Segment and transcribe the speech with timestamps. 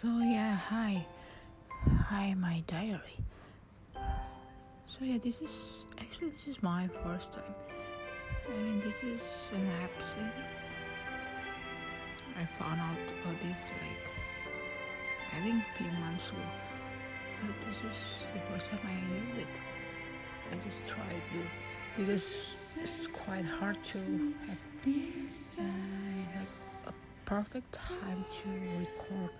[0.00, 1.04] So yeah, hi,
[2.06, 3.18] hi, my diary.
[4.86, 7.54] So yeah, this is actually this is my first time.
[8.48, 9.90] I mean, this is an app.
[12.38, 14.04] I found out about this like
[15.34, 16.46] I think few months ago,
[17.42, 17.98] but this is
[18.34, 19.52] the first time I use it.
[20.52, 21.40] I just tried to
[21.96, 22.08] because
[22.80, 23.98] it's quite hard to
[24.46, 24.62] have
[25.58, 26.54] uh, like
[26.86, 26.92] a
[27.24, 29.30] perfect time to record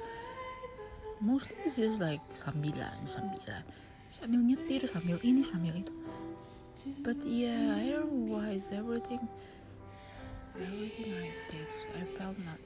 [1.21, 3.63] mostly it's just like sambilan sambilan.
[4.19, 5.93] Sambil nyetir sambil ini sambil itu.
[7.03, 9.21] But yeah I don't know why is everything
[10.57, 12.61] everything I did I felt not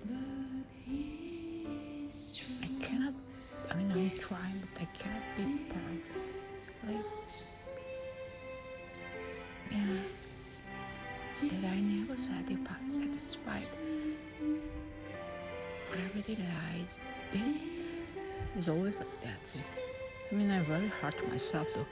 [2.63, 3.17] I cannot
[3.69, 6.21] I mean I'm trying but I cannot be perfect.
[6.87, 7.09] Like
[9.73, 10.05] yeah.
[11.43, 13.67] That I never satisfied satisfied
[15.91, 16.87] for everything that I
[17.35, 17.72] did
[18.57, 19.61] it's always like that.
[20.31, 21.87] I mean, I'm very hard to myself though,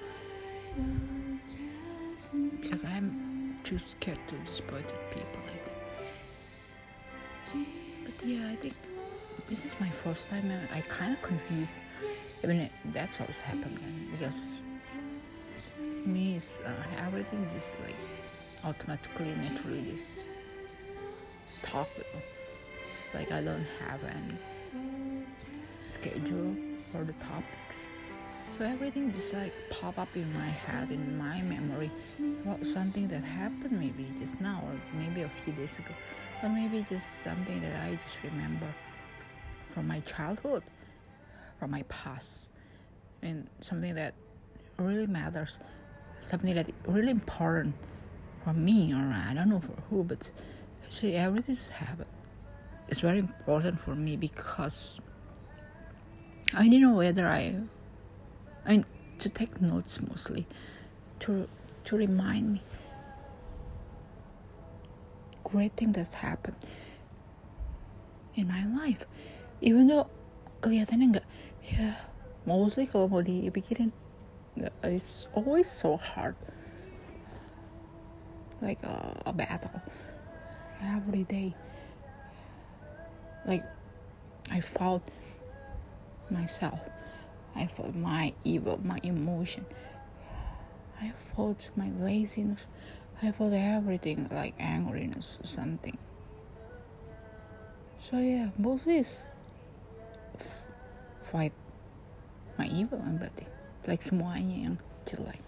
[2.61, 5.75] because I'm too scared to disappoint people like that.
[8.05, 8.75] But yeah, I think
[9.47, 10.51] this is my first time.
[10.51, 11.81] and I kind of confused.
[12.45, 14.55] I mean, that's always happened then because
[16.07, 17.97] me is uh, everything just like
[18.65, 22.07] automatically, naturally just talk with.
[23.15, 24.39] Like I don't have any
[25.83, 27.89] schedule for the topics.
[28.59, 31.91] So everything just like pop up in my head, in my memory.
[32.45, 35.95] Well, something that happened maybe just now, or maybe a few days ago,
[36.43, 38.67] or maybe just something that I just remember
[39.73, 40.63] from my childhood,
[41.59, 42.49] from my past,
[43.23, 44.15] and something that
[44.79, 45.59] really matters,
[46.23, 47.75] something that really important
[48.45, 50.29] for me, or I don't know for who, but
[50.85, 52.09] actually everything's habit.
[52.89, 55.01] It's very important for me because
[56.53, 57.57] I don't know whether I,
[58.67, 58.85] I mean,
[59.19, 60.47] to take notes mostly,
[61.21, 61.49] to
[61.85, 62.63] to remind me.
[65.45, 66.57] Great thing that's happened
[68.35, 69.05] in my life,
[69.61, 70.07] even though
[70.63, 71.27] kelihatannya nggak,
[71.71, 71.95] ya
[72.47, 73.91] mostly kalau mau dipikirin,
[74.83, 76.35] it's always so hard,
[78.63, 79.83] like a, a battle
[80.83, 81.55] every day.
[83.47, 83.67] Like
[84.51, 85.03] I fought
[86.31, 86.81] myself.
[87.55, 89.67] I felt my evil, my emotion.
[91.01, 92.67] I felt my laziness.
[93.23, 95.99] I felt everything like angriness or something.
[97.99, 99.27] So yeah, both is
[100.39, 100.65] f-
[101.31, 101.53] fight
[102.59, 103.47] my evil empathy.
[103.87, 105.41] Like semuanya yang jelek.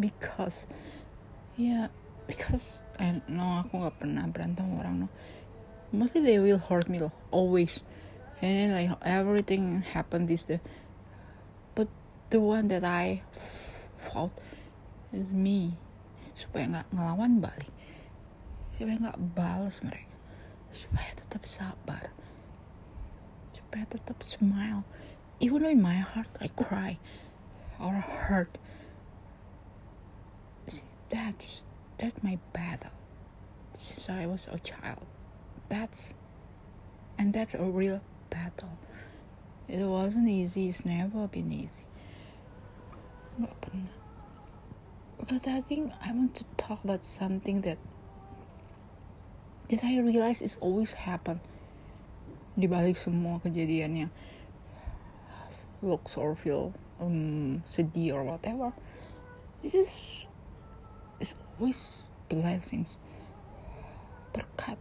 [0.00, 0.64] Because
[1.60, 1.92] yeah,
[2.24, 5.08] because I know aku nggak pernah berantem orang no.
[5.92, 7.84] Mostly they will hurt me always
[8.40, 10.60] and like everything happened this day
[11.74, 11.88] but
[12.30, 13.22] the one that I
[13.96, 14.32] fought
[15.12, 15.76] is me.
[16.40, 17.68] Supaya nggak ngelawan balik
[18.80, 20.16] supaya nggak balas mereka.
[20.72, 22.08] Supaya tetap sabar.
[23.52, 24.88] Supaya tetap smile.
[25.36, 26.96] Even though in my heart I cry
[27.76, 28.56] or hurt.
[30.64, 31.60] See, that's
[32.00, 32.96] that's my battle.
[33.76, 35.04] Since I was a child.
[35.68, 36.16] That's
[37.20, 38.00] and that's a real
[38.30, 38.78] battle.
[39.68, 41.84] It wasn't easy, it's never been easy.
[45.28, 47.78] But I think I want to talk about something that
[49.68, 51.38] that I realize is always happen
[52.58, 54.12] di balik semua kejadian yang
[55.80, 58.74] looks or feel um, sedih or whatever.
[59.62, 59.94] This is
[61.22, 62.98] it's always blessings,
[64.34, 64.76] berkat.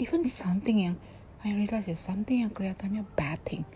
[0.00, 0.96] Even something yang
[1.42, 3.66] I realize it's something yang kelihatannya bad thing.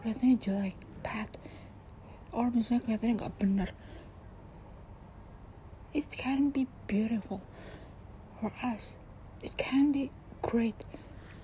[0.00, 1.28] Kelihatannya jelek bad.
[2.32, 3.70] Or misalnya kelihatannya nggak benar
[5.92, 7.42] it can be beautiful
[8.40, 8.94] for us.
[9.42, 10.10] It can be
[10.42, 10.74] great.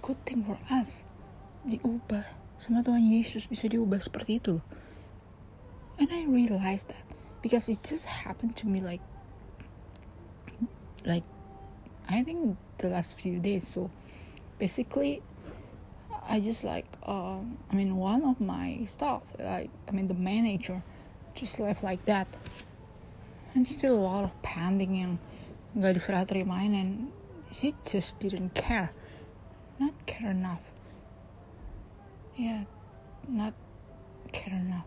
[0.02, 1.02] Good thing for us.
[1.66, 2.25] Diubah
[2.62, 4.62] sama Tuhan Yesus bisa diubah seperti itu
[6.00, 7.05] and I realized that
[7.44, 9.05] because it just happened to me like
[11.05, 11.26] like
[12.08, 13.93] I think the last few days so
[14.58, 15.23] basically
[16.29, 20.82] I just like um, I mean one of my staff like I mean the manager
[21.35, 22.26] just left like that.
[23.55, 25.19] And still a lot of pending yang
[25.76, 27.12] nggak diserah terimain and
[27.53, 28.91] she just didn't care.
[29.79, 30.64] Not care enough.
[32.35, 32.64] Yeah
[33.29, 33.55] not
[34.32, 34.87] care enough.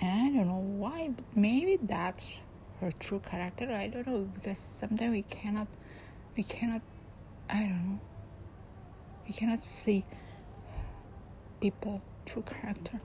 [0.00, 2.40] And I don't know why but maybe that's
[2.80, 3.70] her true character.
[3.72, 5.66] I don't know because sometimes we cannot
[6.36, 6.82] we cannot
[7.48, 8.00] I don't know,
[9.26, 10.04] we cannot see
[11.60, 13.00] people true character.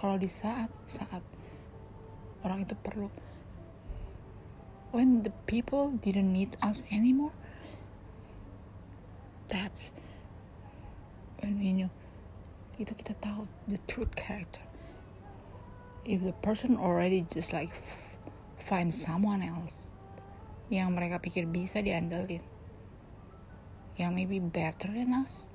[0.00, 1.20] Kalau di saat saat
[2.40, 3.12] orang itu perlu.
[4.90, 7.36] When the people didn't need us anymore
[9.50, 9.90] that's
[11.42, 11.90] when we knew
[12.80, 14.64] itu kita tahu the truth character.
[16.08, 17.68] If the person already just like
[18.56, 19.92] find someone else
[20.72, 22.40] yang mereka pikir bisa diandelin
[23.98, 25.46] yang maybe better than us.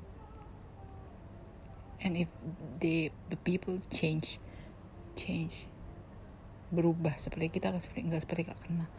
[2.03, 2.27] And if
[2.79, 4.39] the the people change
[5.15, 5.67] change
[6.75, 8.89] berubah seperti kita seperti enggak seperti gak kenal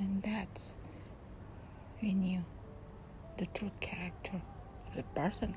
[0.00, 0.80] and that's
[2.00, 2.40] we knew
[3.36, 4.40] the true character
[4.88, 5.52] of the person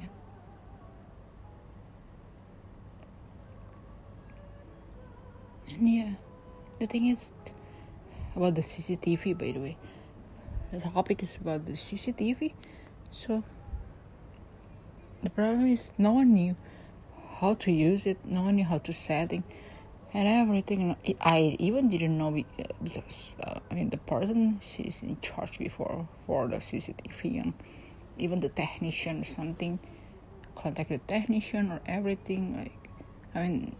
[5.72, 6.20] and yeah
[6.82, 7.32] the thing is
[8.36, 9.78] about the CCTV by the way.
[10.72, 12.54] The topic is about the CCTV
[13.12, 13.44] so
[15.24, 16.56] the problem is no one knew
[17.40, 19.44] how to use it no one knew how to setting
[20.14, 20.96] and everything.
[21.22, 22.32] I even didn't know
[22.84, 27.54] because uh, i mean the person she's in charge before for the cctv and
[28.18, 29.80] even the technician or something
[30.56, 32.78] contact the technician or everything like
[33.36, 33.76] i mean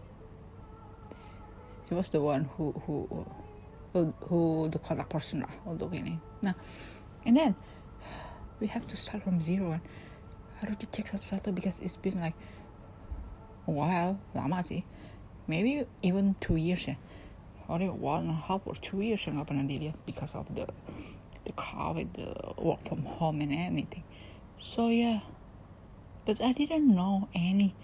[1.88, 3.26] he was the one who who
[3.92, 6.56] who, who the contact person lah untuk ini nah.
[7.24, 7.54] And then
[8.62, 9.82] we have to start from zero and
[10.62, 12.38] harus dicek satu-satu because it's been like
[13.66, 14.86] a while lama sih
[15.50, 16.94] maybe even two years ya
[17.66, 20.62] or one and a half or two years yang nggak pernah dilihat because of the
[21.44, 24.04] the COVID, the work from home and anything.
[24.58, 25.20] So yeah,
[26.26, 27.74] but I didn't know any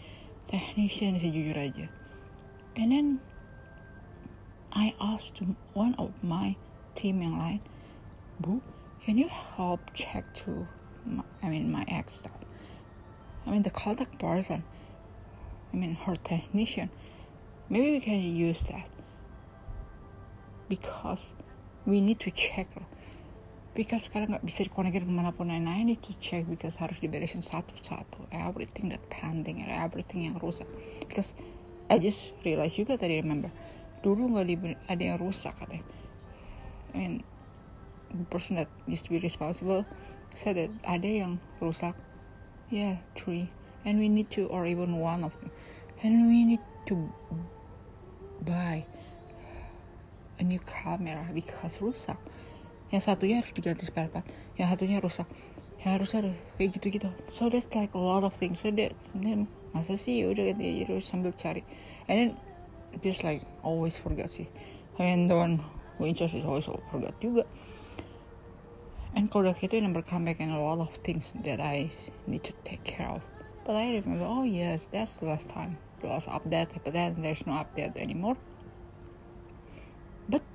[0.47, 1.89] technician sejujur aja.
[2.77, 3.07] And then
[4.71, 5.43] I asked
[5.75, 6.55] one of my
[6.95, 7.61] team yang lain,
[8.39, 8.63] Bu,
[9.09, 10.69] can you help check to,
[11.07, 12.37] my, I mean my ex stuff.
[13.47, 14.63] I mean the contact person.
[15.73, 16.91] I mean her technician
[17.71, 18.89] maybe we can use that
[20.69, 21.33] because
[21.87, 22.69] we need to check
[23.73, 28.29] because sekarang nggak bisa dikonekin kemanapun and I need to check because harus diberesin satu-satu
[28.29, 30.69] everything that pending and everything yang rusak
[31.05, 31.33] because
[31.89, 33.49] I just realize juga tadi remember
[34.05, 35.85] dulu nggak ada yang rusak katanya
[36.93, 37.15] I mean
[38.11, 39.85] the person that used to be responsible
[40.35, 41.95] said that ada yang rusak.
[42.69, 43.49] Yeah three.
[43.85, 45.51] And we need to or even one of them.
[46.03, 46.97] And we need to
[48.45, 48.85] buy
[50.39, 52.19] a new camera because rusak.
[52.89, 54.25] Yang satunya harus diganti spare part.
[54.57, 55.29] Yang satunya rusak.
[55.81, 58.61] Yang harus harus kayak gitu gitu so that's like a lot of things.
[58.61, 60.25] So that then masa sih?
[60.27, 61.63] Udah ganti aja sambil cari.
[62.09, 62.31] And then
[63.01, 64.49] just like always forget sih.
[64.99, 65.63] And the one
[65.97, 67.47] who in charge is always forget juga
[69.19, 71.91] and kalau udah gitu number comeback and a lot of things that I
[72.31, 73.27] need to take care of.
[73.67, 77.43] But I remember oh yes that's the last time the last update but then there's
[77.43, 78.39] no update anymore.
[80.31, 80.47] But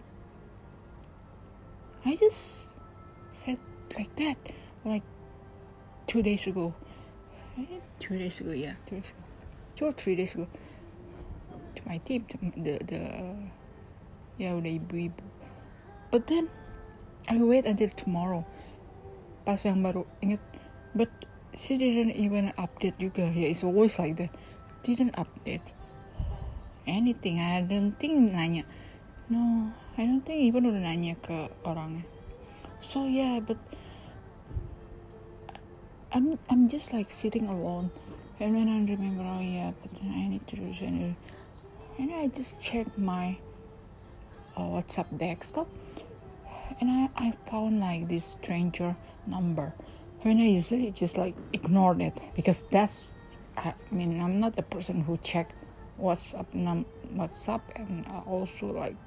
[2.07, 2.80] I just
[3.36, 3.60] said
[4.00, 4.39] like that
[4.88, 5.04] like
[6.07, 6.71] two days ago.
[7.60, 9.24] Eh, two days ago yeah two days ago.
[9.75, 10.48] Two or three days ago.
[11.75, 13.01] To my team to the the
[14.39, 15.21] ya udah ibu-ibu
[16.10, 16.50] but then
[17.30, 18.45] I wait until tomorrow
[19.43, 20.07] pas yang baru.
[20.23, 20.41] Inget
[20.95, 21.12] but
[21.53, 23.29] she didn't even update juga.
[23.29, 24.33] Ya yeah, it's always like that.
[24.83, 25.75] Didn't update
[26.88, 27.39] anything.
[27.39, 28.63] I don't think nanya.
[29.29, 32.07] No I don't think even udah nanya ke orangnya.
[32.79, 33.59] So yeah but
[36.12, 37.93] I'm I'm just like sitting alone.
[38.41, 40.67] And when I remember oh yeah but I need to do
[42.00, 43.38] and I just check my
[44.57, 45.67] uh, WhatsApp desktop.
[46.79, 48.95] And I, I found like this stranger
[49.27, 49.74] number
[50.22, 53.06] when I usually just like ignored it because that's
[53.58, 55.53] I mean, I'm not the person who check
[56.01, 58.98] WhatsApp num WhatsApp and also like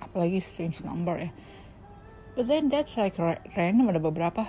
[0.00, 1.28] apalagi strange number ya.
[2.34, 4.48] But then that's like random ada beberapa,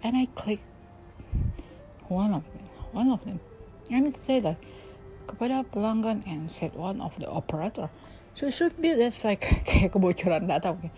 [0.00, 0.62] and I click
[2.08, 3.40] one of them, one of them,
[3.90, 4.62] and it said like
[5.26, 7.90] kepada pelanggan and said one of the operator.
[8.34, 10.78] So it should be that's like kayak kebocoran data.
[10.78, 10.90] Okay?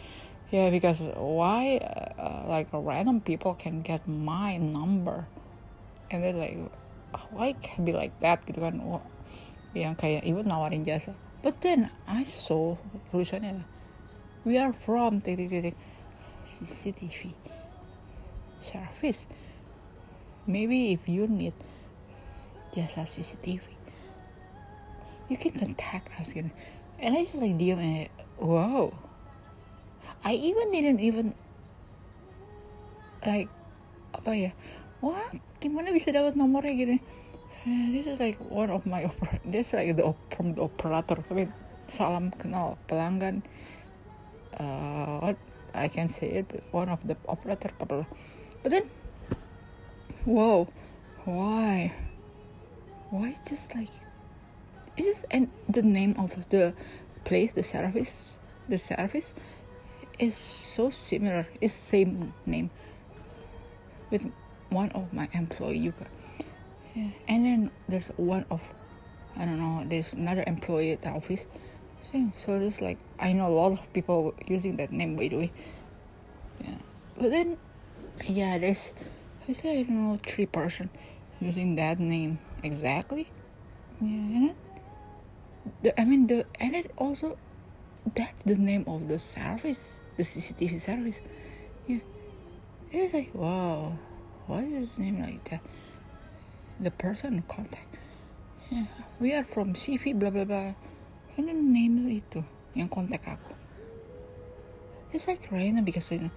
[0.51, 5.27] Yeah, because why uh, like random people can get my number,
[6.11, 6.59] and then like
[7.31, 8.47] why can be like that.
[8.47, 9.03] Gitu kan oh,
[9.77, 11.13] yang kayak even nawarin jasa
[11.45, 12.81] but then I saw
[13.13, 13.61] tulisannya
[14.49, 15.77] we are from titik titik
[16.49, 17.37] CCTV
[18.65, 19.29] service
[20.49, 21.55] maybe if you need
[22.73, 23.69] jasa CCTV
[25.29, 26.49] you can contact us kan
[26.97, 28.09] and I just like diam and
[28.41, 28.97] wow
[30.25, 31.35] I even didn't even
[33.27, 33.51] like
[34.15, 34.51] apa ya?
[35.03, 35.39] What?
[35.63, 36.97] Gimana bisa dapat nomornya gini?
[37.67, 41.19] Eh, this is like one of my oper this is like the from the operator.
[41.31, 41.51] I mean
[41.91, 43.43] salam kenal pelanggan.
[44.57, 45.39] Uh, what?
[45.77, 48.01] I can say it one of the operator but
[48.65, 48.89] then
[50.25, 50.67] whoa
[51.29, 51.93] why?
[53.11, 53.93] Why just like
[54.97, 56.73] is this and the name of the
[57.29, 58.39] place the service?
[58.71, 59.35] The service
[60.19, 62.71] is so similar it's same name
[64.11, 64.27] with
[64.71, 65.93] one of my employee
[66.95, 67.09] yeah.
[67.29, 68.63] and then there's one of
[69.37, 71.47] I don't know there's another employee at the office
[72.01, 75.37] same so there's like I know a lot of people using that name by the
[75.37, 75.53] way
[76.65, 76.79] yeah
[77.19, 77.59] but then
[78.25, 78.93] yeah there's
[79.49, 80.89] I say I don't know three person
[81.41, 83.29] using that name exactly
[84.01, 84.57] yeah and then
[85.83, 87.37] the, I mean the and it also
[88.15, 91.21] that's the name of the service the CCTV service
[91.87, 92.03] yeah.
[92.91, 93.95] It's like wow.
[94.47, 95.63] Why is his name like that?
[96.81, 97.99] The person contact.
[98.71, 98.87] Yeah.
[99.19, 100.75] We are from CV blah blah blah.
[101.39, 102.43] Then name itu
[102.75, 103.55] yang kontak aku.
[105.15, 106.31] It's like random because I,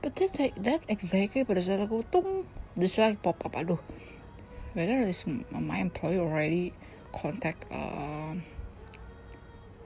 [0.00, 3.80] but that like that exactly pada saat aku tung this like pop up aduh.
[4.72, 6.72] Whether this my employee already
[7.12, 8.44] contact um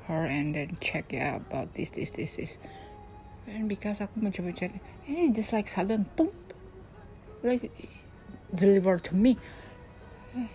[0.07, 2.59] her and then check yeah about this this this this
[3.51, 6.31] and because aku mencoba cek and it just like sudden boom.
[7.43, 7.73] Like
[8.55, 9.39] delivered to me.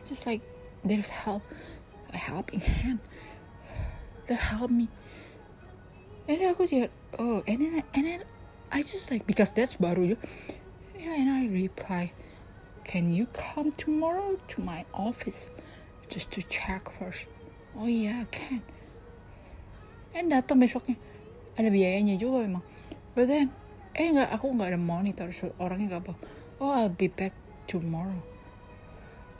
[0.07, 0.41] Just like
[0.83, 1.43] there's help
[2.13, 2.99] a helping hand
[4.27, 4.87] that help me.
[6.27, 8.21] And then aku just oh and then and then
[8.71, 10.17] I just like because that's baru ya.
[10.95, 12.15] Yeah and I reply
[12.85, 15.49] can you come tomorrow to my office
[16.07, 17.25] just to check first?
[17.73, 18.61] Oh yeah I can.
[20.15, 20.95] And datang besoknya.
[21.59, 22.63] Ada biayanya juga memang
[23.15, 23.49] but then
[23.95, 26.13] eh nggak aku nggak ada monitor so orangnya nggak apa
[26.59, 27.33] oh I'll be back
[27.67, 28.21] tomorrow.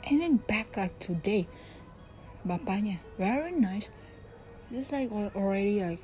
[0.06, 1.48] And then back like today
[2.46, 3.90] bapaknya very nice.
[4.70, 6.02] Just like al- already like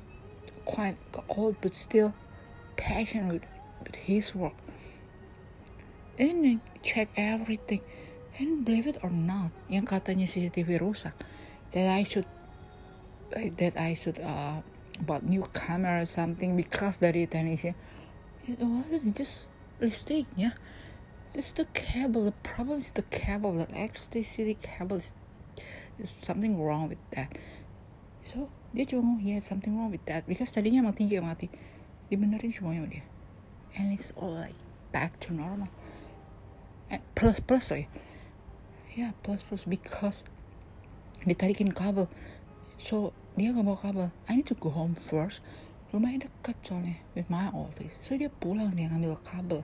[0.65, 0.97] quite
[1.29, 2.13] old but still
[2.75, 3.47] passionate with,
[3.83, 4.55] with his work.
[6.19, 7.81] And then check everything.
[8.37, 11.13] And believe it or not yang katanya CCTV rusak
[11.71, 12.27] that I should
[13.33, 14.65] that I should uh
[15.01, 17.73] bought new camera or something because dari technician
[18.45, 19.47] it wasn't just
[20.35, 20.51] yeah.
[21.33, 25.15] it's the cable the problem is the cable the electricity cable is
[25.97, 27.37] there's something wrong with that.
[28.23, 30.25] So dia cuma ngomong yeah something wrong with that.
[30.25, 31.51] Because tadinya emang tiga yang mati
[32.09, 33.05] dibenerin semuanya sama dia.
[33.77, 34.57] And it's all like
[34.93, 35.69] back to normal.
[36.89, 37.87] And plus plus lagi
[38.93, 40.25] yeah plus plus because
[41.25, 42.09] ditarikin kabel.
[42.81, 44.07] So dia nggak bawa kabel.
[44.29, 45.41] I need to go home first.
[45.89, 47.97] Rumahnya dekat soalnya with my office.
[48.01, 49.61] So dia pulang dia ngambil kabel.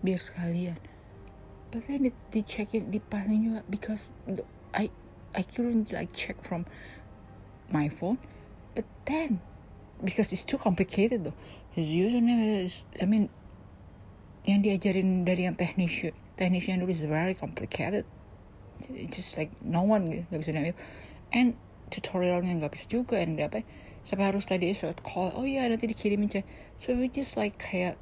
[0.00, 0.80] Biar sekalian.
[1.68, 4.16] But then di, di checkin dipasang juga because
[4.72, 4.88] I
[5.36, 6.64] I couldn't like check from
[7.68, 8.16] my phone.
[8.72, 9.44] But then
[10.00, 11.36] because it's too complicated though.
[11.76, 13.28] His username is I mean
[14.48, 16.08] yang diajarin dari yang teknis
[16.40, 18.08] teknisnya dulu is very complicated.
[18.88, 20.76] It's just like no one nggak bisa ngambil
[21.28, 21.52] and
[21.88, 23.64] tutorialnya nggak bisa juga and apa
[24.04, 26.44] sampai harus tadi saat call oh iya nanti dikirimin cek.
[26.80, 28.00] So we just like kayak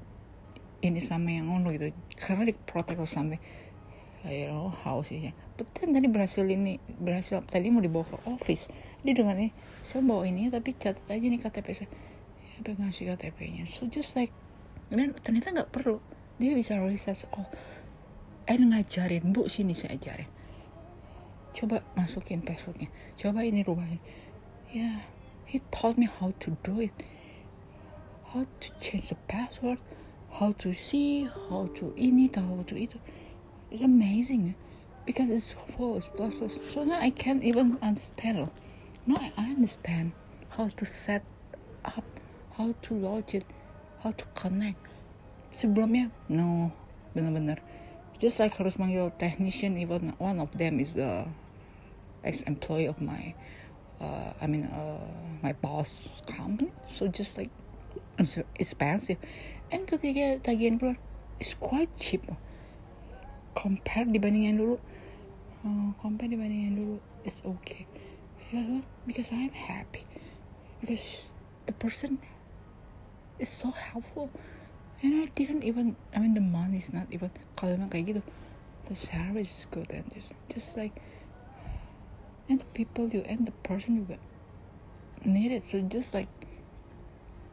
[0.84, 3.40] ini sama yang ngono gitu karena di protect or something.
[4.26, 8.16] I don't know how sih but then tadi berhasil ini berhasil tadi mau dibawa ke
[8.26, 8.70] office.
[9.06, 9.50] Dia dengan ini
[9.86, 11.90] saya bawa ini tapi catat aja nih KTP saya.
[12.54, 14.34] Ya pegang si KTP-nya so just like
[14.90, 15.98] dan ternyata nggak perlu.
[16.36, 17.48] Dia bisa research oh
[18.46, 20.35] eh ngajarin bu sini saya ajarin
[21.56, 22.92] coba masukin passwordnya.
[23.16, 23.96] Coba ini rubahin.
[24.68, 24.96] Ya yeah,
[25.48, 26.92] he taught me how to do it.
[28.28, 29.80] How to change the password.
[30.36, 31.24] How to see.
[31.48, 33.00] How to ini how to itu
[33.72, 34.52] it's amazing.
[35.08, 36.60] Because it's full it's plus plus.
[36.60, 38.52] So now I can't even understand.
[39.08, 40.12] Now I understand
[40.60, 41.24] how to set
[41.88, 42.04] up
[42.60, 43.48] how to log it
[44.04, 44.76] how to connect.
[45.56, 46.68] Sebelumnya no.
[47.16, 47.56] Bener-bener
[48.20, 51.24] just like harus manggil technician even one of them is the
[52.26, 53.34] ex-employee of my
[54.00, 55.06] uh, I mean uh,
[55.42, 56.72] my boss company.
[56.86, 57.50] So just like
[58.18, 59.18] it's expensive.
[59.70, 60.96] And ketika tagihan keluar
[61.38, 62.26] it's quite cheap.
[63.56, 64.76] Compare dibanding yang dulu
[65.64, 67.88] uh, compare dibanding yang dulu it's okay.
[68.52, 68.84] What?
[69.08, 70.06] Because I'm happy.
[70.80, 71.32] Because
[71.66, 72.20] the person
[73.40, 74.30] is so helpful.
[75.02, 78.22] And I didn't even I mean the money is not even kalau kayak gitu
[78.86, 80.94] the service is good and just, just like
[82.48, 84.18] and the people you and the person you
[85.24, 86.28] need it so just like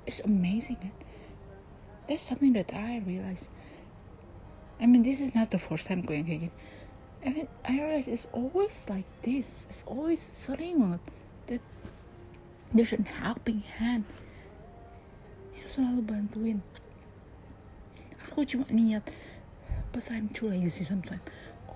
[0.05, 0.91] it's amazing
[2.07, 3.47] that's something that I realized.
[4.79, 6.51] I mean this is not the first time going kayak
[7.23, 9.63] I mean I realize it's always like this.
[9.69, 11.00] It's always banget
[11.47, 11.63] that
[12.75, 14.03] there's an helping hand.
[15.55, 16.59] Yang selalu bantuin
[18.27, 19.07] aku cuma niat
[19.95, 21.23] but I'm too lazy sometimes.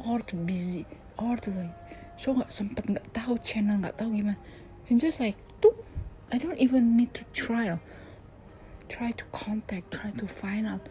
[0.03, 0.83] Or too busy.
[1.15, 1.71] Or too like
[2.17, 4.41] so nggak sempet nggak tahu channel nggak tahu gimana.
[4.89, 5.77] And just like tuh
[6.33, 7.69] I don't even need to try
[8.89, 10.81] try to contact try to find out.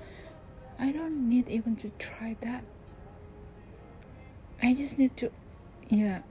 [0.79, 2.63] I don't need even to try that.
[4.63, 5.35] I just need to
[5.91, 6.23] ya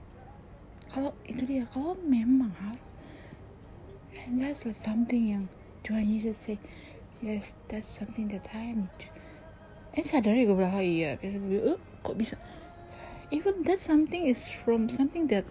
[0.88, 2.78] kalau itu dia kalau memang hal
[4.16, 5.44] and that's like something yang
[5.84, 6.58] Tuhan Yesus say?
[7.20, 9.08] Yes that's something that I need to.
[9.96, 12.36] And sadar gue bilang oh iya biasa gue uh, kok bisa
[13.30, 15.44] even that something is from something that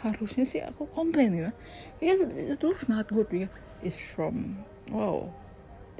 [0.00, 1.52] harusnya sih aku komplain gitu.
[2.00, 3.52] Because it looks not good because
[3.84, 5.28] it's from wow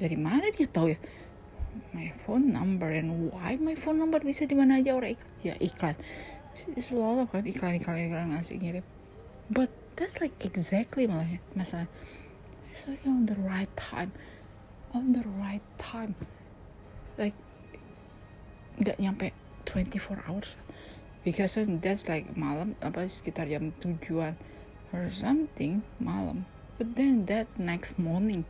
[0.01, 0.99] dari mana dia tahu ya?
[1.95, 4.97] My phone number and why my phone number bisa di mana aja?
[4.97, 5.95] Orang ikan ya ikan.
[6.77, 8.85] Selalu kan iklan iklan iklan ngasih ngirim
[9.51, 9.67] but
[9.99, 11.87] that's like exactly malah ya masalah.
[12.73, 14.11] It's like on the right time.
[14.91, 16.17] On the right time.
[17.15, 17.37] Like
[18.81, 20.55] nggak nyampe 24 hours.
[21.21, 24.33] Because that's like malam apa sekitar jam tujuan
[24.89, 26.49] or something malam.
[26.81, 28.41] But then that next morning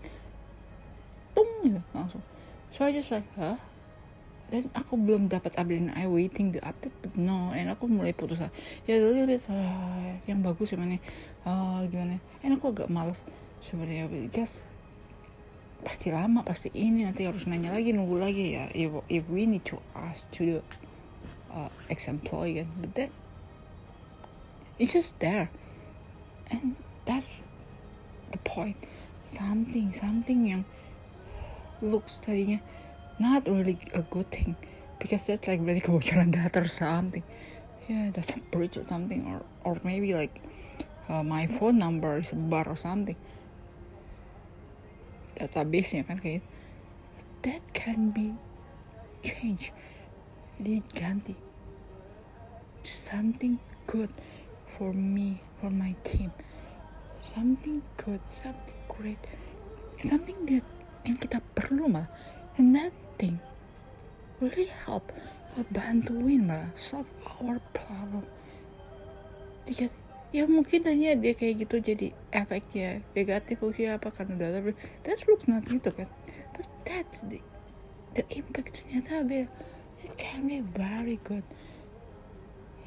[1.35, 2.23] tung gitu langsung.
[2.71, 3.59] So I just like huh?
[4.51, 8.43] Dan aku belum dapat update I waiting the update but no and aku mulai putus
[8.43, 8.51] lah
[8.83, 10.99] ya little bit uh, yang bagus gimana
[11.47, 12.19] uh, gimana.
[12.43, 13.23] And aku agak males
[13.63, 14.63] sebenarnya because
[15.81, 18.65] pasti lama pasti ini nanti harus nanya lagi nunggu lagi ya.
[18.75, 20.59] If, if we need to ask to the
[21.53, 23.12] uh, ex-employee but then
[24.81, 25.51] it's just there.
[26.50, 27.43] And that's
[28.31, 28.77] the point.
[29.25, 30.65] Something something yang
[31.81, 32.60] looks tadinya
[33.22, 34.58] not really a good thing
[34.98, 37.24] because that's like really kebocoran data or something.
[37.87, 40.42] Yeah that's a breach or something or or maybe like
[41.07, 43.16] uh, my phone number is bar or something.
[45.37, 46.42] Database-nya
[47.42, 48.33] that can be
[49.22, 49.72] changed
[50.61, 51.33] diganti.
[52.85, 53.57] Something
[53.89, 54.09] good
[54.77, 56.29] for me for my team.
[57.33, 59.21] Something good something great.
[60.01, 60.65] Something that
[61.05, 62.09] yang kita perlu malah
[62.57, 63.41] and that thing
[64.41, 65.09] really help
[65.74, 67.09] bantuin malah solve
[67.41, 68.25] our problem.
[69.65, 69.93] Dikit,
[70.33, 74.74] ya mungkin tadinya dia kayak gitu jadi efeknya negatif fungsi apa karena udah
[75.05, 76.09] that looks not gitu kan?
[76.57, 77.41] But that's the
[78.17, 79.47] the impact ternyata be
[80.03, 81.44] it can be very good.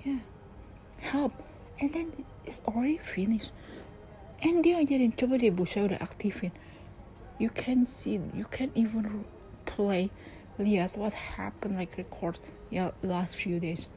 [0.04, 0.22] Yeah.
[0.98, 1.32] Help.
[1.80, 2.12] And then
[2.46, 3.52] it's already finished.
[4.44, 6.52] And dia ajarin coba deh bu saya udah aktifin
[7.38, 9.24] you can see you can even
[9.64, 10.10] play
[10.58, 12.38] lihat what happened like record
[12.70, 13.90] ya last few days.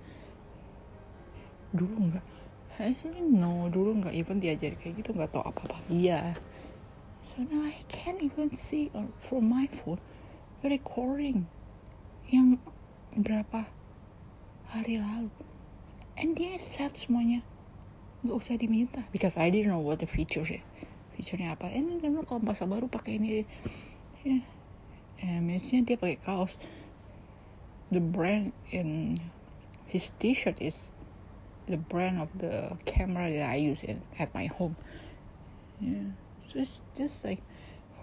[1.76, 2.26] Dulu nggak
[2.82, 6.38] actually no dulu nggak even diajar kayak gitu nggak tau apa apa iya
[7.26, 10.02] so now I can't even see on from my phone
[10.66, 11.46] recording.
[12.28, 12.62] Yang
[13.18, 13.66] berapa
[14.70, 15.34] hari lalu
[16.18, 17.46] and dia set semuanya.
[18.26, 19.02] Nggak usah diminta.
[19.14, 20.62] Because I didn't know what the features ya
[21.18, 21.74] featurenya apa.
[21.74, 23.44] And then kalau masa baru pakai ini.
[24.22, 24.46] Ya.
[25.18, 25.82] Yeah.
[25.82, 26.62] dia pakai kaos.
[27.90, 29.18] The brand in
[29.90, 30.94] his t-shirt is
[31.66, 34.78] the brand of the camera that I use in at my home.
[35.82, 36.14] Yeah.
[36.46, 37.42] So it's just like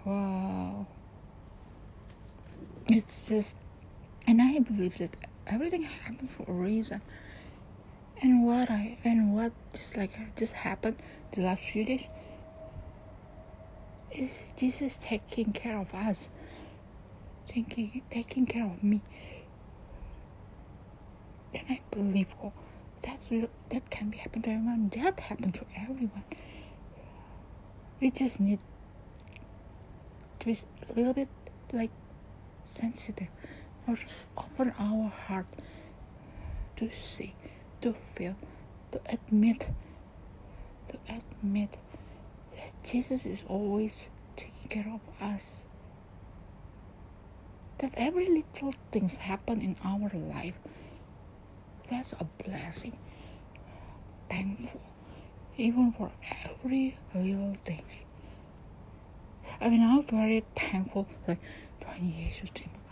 [0.03, 0.91] wow.
[2.91, 3.57] It's just
[4.27, 5.15] and I believe that
[5.47, 7.01] everything happened for a reason.
[8.21, 10.97] And what I and what just like just happened
[11.33, 12.07] the last few days
[14.11, 16.29] is Jesus taking care of us,
[17.47, 19.01] taking taking care of me.
[21.53, 22.53] And I believe God,
[23.01, 23.49] that's real.
[23.69, 24.89] That can be happen to everyone.
[24.95, 26.23] That happened to everyone.
[28.01, 28.59] We just need
[30.39, 30.57] to be
[30.89, 31.29] a little bit
[31.73, 31.91] like
[32.65, 33.27] sensitive
[33.87, 33.97] or
[34.37, 35.45] open our heart
[36.77, 37.35] to see,
[37.81, 38.35] to feel,
[38.91, 39.69] to admit,
[40.89, 41.77] to admit
[42.55, 45.61] that Jesus is always taking care of us.
[47.79, 50.55] That every little things happen in our life,
[51.89, 52.97] that's a blessing.
[54.29, 54.81] Thankful,
[55.57, 56.11] even for
[56.45, 58.05] every little things.
[59.61, 61.07] I mean, I'm very thankful.
[61.27, 61.39] Like,
[61.79, 62.84] Tuhan Yesus, terima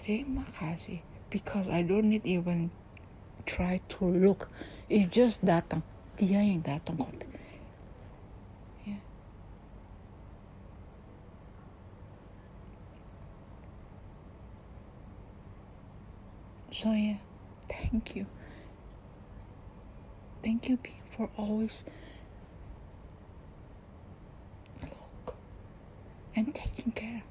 [0.00, 2.72] terima kasih because I don't need even
[3.46, 4.48] try to look.
[4.88, 5.84] It's just datang
[6.20, 7.16] dia yang datang kok
[8.84, 9.00] yeah.
[16.68, 17.16] so yeah.
[17.70, 18.26] Thank you.
[20.42, 20.76] Thank you
[21.14, 21.84] for always
[24.82, 25.36] look
[26.34, 27.22] and taking care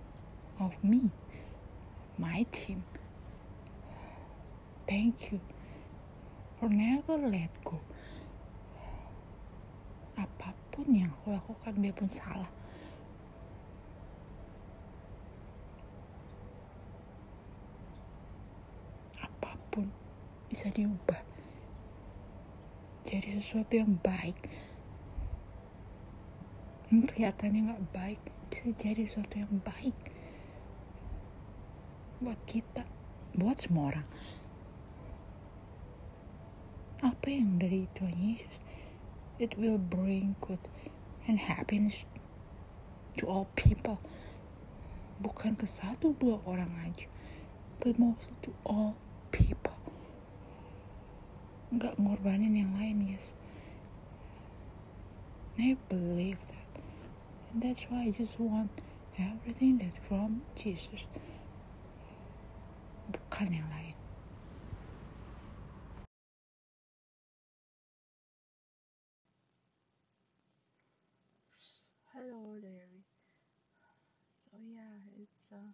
[0.59, 1.11] of me
[2.19, 2.83] my team.
[4.83, 5.39] Thank you
[6.59, 7.79] for never let go.
[10.19, 12.51] Apa pun yang aku lakukan biarpun salah.
[19.23, 19.87] Apa pun
[20.51, 21.23] bisa diubah
[23.07, 24.37] jadi sesuatu yang baik.
[26.91, 30.18] Kelihatannya nggak baik bisa jadi sesuatu yang baik
[32.19, 32.83] buat kita
[33.31, 34.07] buat semua orang.
[36.99, 38.55] Apa yang dari Tuhan Yesus
[39.39, 40.59] it will bring good
[41.23, 42.03] and happiness
[43.15, 44.03] to all people.
[45.23, 47.07] Bukan ke satu dua orang aja
[47.79, 48.99] but mostly to all
[49.31, 49.79] people.
[51.71, 53.31] Nggak ngorbanin yang lain yes.
[55.55, 56.67] And I believe that.
[57.55, 58.83] And that's why I just want
[59.15, 61.07] everything that from Jesus
[63.53, 63.95] yang lain
[72.11, 72.99] hello there
[74.49, 75.71] so yeah it's uh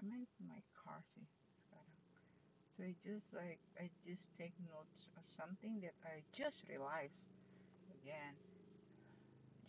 [0.00, 1.90] I'm in my car sekarang
[2.72, 7.26] so I just like I just take notes of something that I just realized.
[7.90, 8.38] Again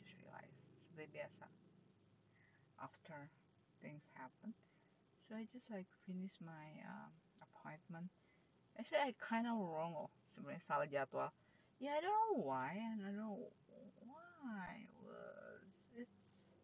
[0.06, 0.62] just realized.
[0.98, 1.46] Biasa
[2.82, 3.30] after
[3.82, 4.54] things happen
[5.28, 7.12] so I just like finish my um,
[7.44, 8.08] appointment.
[8.80, 11.34] Actually I kind of wrong oh sebenarnya salah jadwal
[11.84, 13.52] yeah I don't know why and I don't know
[14.00, 15.68] why was.
[16.00, 16.56] It's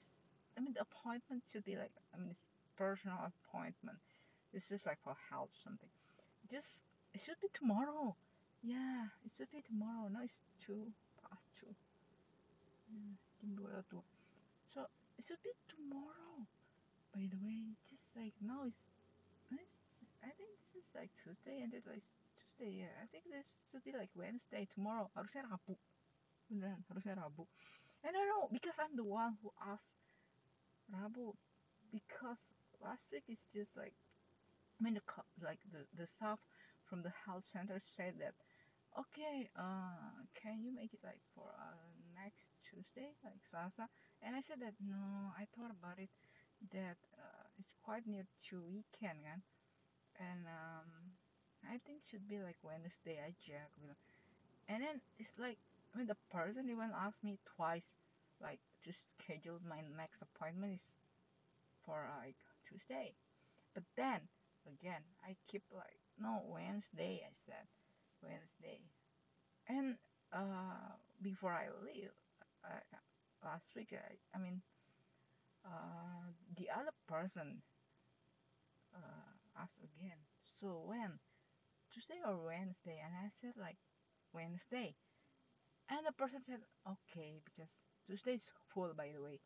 [0.00, 4.00] it's I mean the appointment should be like I mean it's personal appointment.
[4.54, 5.90] This is like for health something.
[6.48, 8.16] Just it should be tomorrow.
[8.64, 10.08] Yeah it should be tomorrow.
[10.08, 10.88] Now it's two
[11.20, 11.74] past two.
[12.88, 13.12] Yeah,
[14.72, 14.86] so
[15.18, 16.48] it should be tomorrow
[17.18, 18.86] by the way just like now it's,
[20.22, 22.06] I think this is like Tuesday and it like
[22.38, 22.94] Tuesday yeah.
[23.02, 25.74] I think this should be like Wednesday tomorrow harusnya Rabu
[26.46, 27.50] beneran harusnya Rabu
[28.06, 29.98] and I know because I'm the one who asked
[30.94, 31.34] Rabu
[31.90, 32.38] because
[32.78, 33.98] last week it's just like
[34.78, 35.02] I mean the
[35.42, 36.38] like the the staff
[36.86, 38.38] from the health center said that
[38.94, 43.90] okay uh can you make it like for uh next Tuesday like Sasa
[44.22, 46.14] and I said that no I thought about it
[46.72, 49.40] that uh, it's quite near to weekend kan
[50.18, 50.88] and um
[51.66, 54.00] I think should be like Wednesday aja aku bilang
[54.68, 55.58] and then it's like
[55.94, 57.94] I mean the person even asked me twice
[58.42, 60.86] like to schedule my next appointment is
[61.84, 63.14] for like Tuesday.
[63.74, 64.28] But then
[64.66, 67.66] again I keep like no Wednesday I said
[68.22, 68.82] Wednesday.
[69.68, 69.96] And
[70.32, 72.14] uh before I leave
[72.64, 72.82] uh,
[73.42, 74.62] last week I, I mean
[75.64, 77.62] uh the other person
[78.94, 81.18] uh asked again so when?
[81.92, 83.00] Tuesday or Wednesday.
[83.04, 83.78] And I said like
[84.32, 84.96] Wednesday.
[85.88, 87.70] And the person said okay because
[88.06, 89.40] Tuesday is full by the way.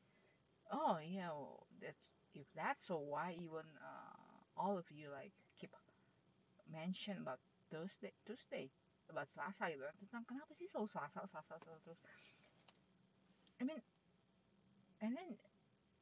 [0.72, 4.16] Oh yeah well, that's if that's so why even uh
[4.57, 5.75] all of you like keep
[6.70, 8.70] mention about Thursday Tuesday?
[9.11, 12.01] About Selasa gitu kan tentang kenapa sih selalu Selasa Selasa Selasa terus
[13.61, 13.83] I mean
[15.05, 15.37] and then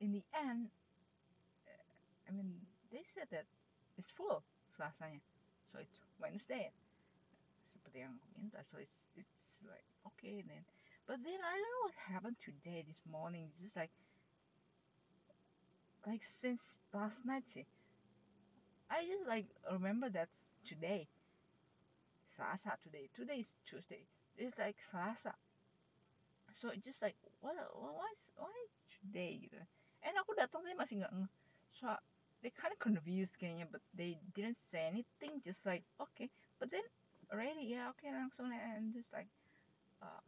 [0.01, 0.69] in the end
[1.69, 2.53] uh, I mean
[2.91, 3.45] they said that
[3.97, 4.43] it's full
[4.77, 5.21] Selasanya
[5.73, 6.73] so it's Wednesday.
[7.71, 10.67] Seperti yang aku minta so it's it's like okay then.
[11.07, 13.55] But then I don't know what happened today this morning.
[13.63, 13.95] Just like
[16.07, 17.67] like since last night sih
[18.91, 20.35] I just like remember that
[20.67, 21.07] today.
[22.31, 23.11] Selasa today.
[23.15, 24.07] Today is Tuesday.
[24.35, 25.35] It's like Selasa
[26.61, 28.53] so it just like what why why
[28.93, 29.57] today gitu
[30.05, 31.13] and aku datang tadi masih nggak
[31.71, 31.87] so
[32.43, 36.29] they kind of confused kayaknya but they didn't say anything just like okay.
[36.59, 36.85] But then
[37.33, 39.29] already ya yeah, okay, langsung and just like
[40.01, 40.25] uh,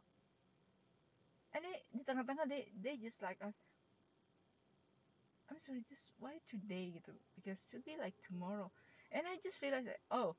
[1.53, 3.53] and they, di tengah-tengah they they just like uh,
[5.49, 7.13] I'm sorry just why today gitu.
[7.37, 8.69] Because should be like tomorrow.
[9.13, 10.37] And I just realized that oh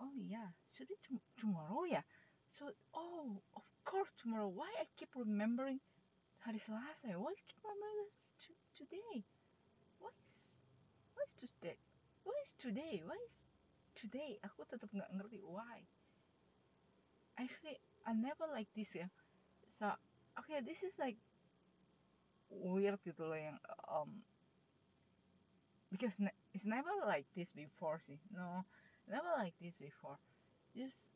[0.00, 0.96] oh yeah should be
[1.36, 2.04] tomorrow ya yeah.
[2.48, 4.48] so oh of course tomorrow.
[4.48, 5.80] Why I keep remembering
[6.44, 8.12] hari Selasa why I keep remembering
[8.84, 9.24] today?
[9.98, 10.52] Why is
[11.16, 11.76] why is today
[12.24, 12.94] why is today?
[13.04, 13.36] Why is
[13.96, 14.30] today?
[14.44, 15.88] Aku tetap nggak ngerti why.
[17.40, 19.08] Actually I never like this ya.
[19.80, 19.88] So
[20.44, 21.16] okay this is like
[22.52, 23.56] weird gitu loh yang
[23.88, 24.20] um
[25.88, 28.68] because ne- it's never like this before see no
[29.08, 30.20] never like this before.
[30.76, 31.08] Just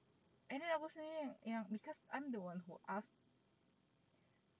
[0.48, 3.12] and then I was saying yeah because I'm the one who asked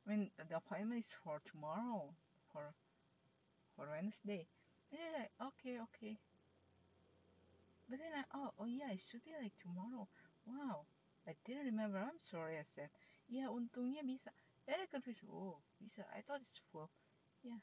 [0.04, 2.12] when the appointment is for tomorrow
[2.52, 2.72] for
[3.78, 4.42] for Wednesday.
[4.90, 6.18] And then like okay okay.
[7.86, 10.10] But then I oh oh yeah it should be like tomorrow.
[10.42, 10.90] Wow.
[11.22, 12.02] I didn't remember.
[12.02, 12.90] I'm sorry I said.
[13.30, 14.34] Yeah untungnya bisa.
[14.66, 16.02] Then I confused oh bisa.
[16.10, 16.90] I thought it's full.
[17.46, 17.62] Yeah.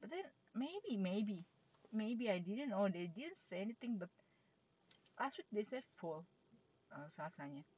[0.00, 0.24] But then
[0.56, 1.44] maybe maybe
[1.92, 4.08] maybe I didn't know they didn't say anything but
[5.20, 6.24] last week they said full
[6.88, 7.68] uh, sasanya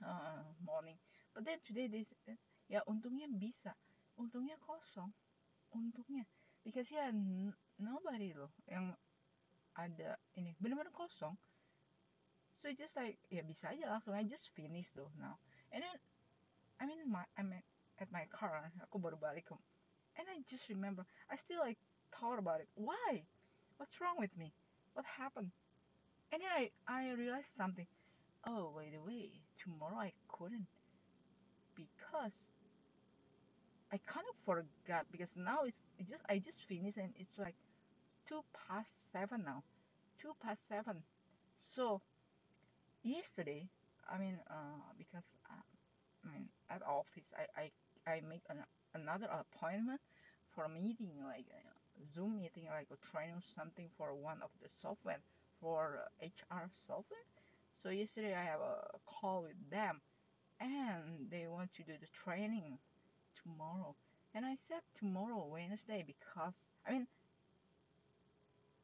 [0.00, 0.96] uh, morning.
[1.36, 2.40] But then today they said
[2.72, 3.76] ya untungnya bisa.
[4.16, 5.12] Untungnya kosong.
[5.76, 6.24] Untungnya
[6.66, 8.90] because ya n- nobody loh yang
[9.78, 10.58] ada ini.
[10.58, 11.38] Bener-bener kosong.
[12.58, 15.38] So just like ya bisa aja langsung I just finish though now
[15.70, 15.96] and then
[16.80, 17.62] I mean my I'm at,
[18.02, 19.54] at my car aku baru balik ke
[20.18, 21.78] and I just remember I still like
[22.10, 22.68] thought about it.
[22.74, 23.28] Why?
[23.78, 24.50] What's wrong with me?
[24.96, 25.52] What happened?
[26.32, 27.86] And then I I realized something.
[28.46, 30.66] Oh by the way tomorrow I couldn't
[31.76, 32.32] because
[33.92, 37.54] I kind of forgot because now it's it just I just finished and it's like
[38.28, 39.62] two past seven now.
[40.20, 41.02] Two past seven.
[41.74, 42.00] So
[43.02, 43.68] yesterday
[44.10, 45.62] I mean uh because uh,
[46.24, 48.58] I mean at office I I, I make an,
[48.94, 50.00] another appointment
[50.54, 54.68] for a meeting like a Zoom meeting like a training something for one of the
[54.82, 55.20] software
[55.60, 57.26] for HR software.
[57.82, 60.00] So yesterday I have a call with them
[60.60, 62.78] and they want to do the training
[63.46, 63.94] tomorrow.
[64.34, 66.54] And I said tomorrow Wednesday because
[66.86, 67.06] I mean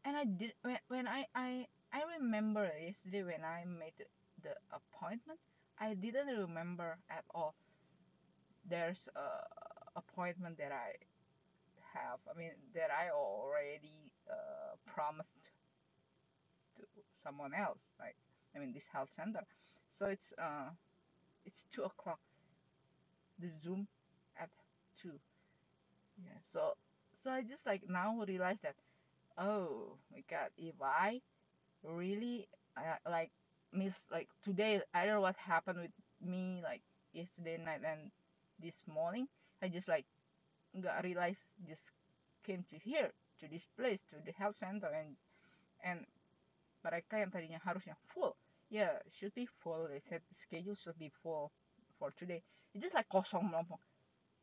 [0.04, 3.94] and I did when, when I, I I remember yesterday when I made
[4.42, 5.38] the, appointment
[5.78, 7.54] I didn't remember at all.
[8.68, 10.94] There's a appointment that I
[11.94, 15.50] have I mean that I already uh, promised
[16.76, 16.82] to
[17.22, 18.16] someone else like
[18.56, 19.42] I mean this health center.
[19.94, 20.70] So it's uh
[21.44, 22.20] it's two o'clock.
[23.38, 23.88] The zoom
[25.02, 25.18] two
[26.22, 26.78] yeah so
[27.18, 28.74] so I just like now realize that
[29.38, 31.20] oh my god if I
[31.82, 33.30] really uh, like
[33.72, 38.10] miss like today I don't know what happened with me like yesterday night and
[38.62, 39.26] this morning
[39.62, 40.06] I just like
[40.80, 41.90] got realized just
[42.44, 43.10] came to here
[43.40, 45.16] to this place to the health center and
[45.84, 46.06] and
[46.82, 48.34] mereka yang tadinya harusnya full.
[48.70, 51.50] Yeah should be full they said the schedule should be full
[51.98, 52.42] for today.
[52.74, 53.82] It's just like kosong melompong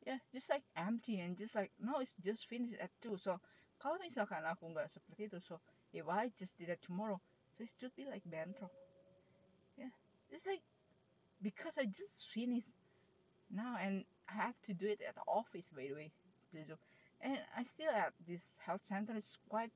[0.09, 3.37] yeah just like empty and just like no it's just finished at two so
[3.77, 5.61] kalau misalkan aku nggak seperti itu so
[5.93, 7.21] if I just did it tomorrow
[7.53, 8.73] so it should be like bentrok
[9.77, 9.93] yeah
[10.33, 10.65] it's like
[11.45, 12.73] because I just finished
[13.53, 16.09] now and I have to do it at the office by the way
[17.21, 19.69] and I still at this health center is quite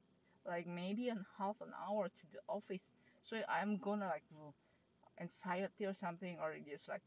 [0.49, 2.81] like maybe a half an hour to the office
[3.21, 4.25] so I'm gonna like
[5.21, 7.05] anxiety or something or just like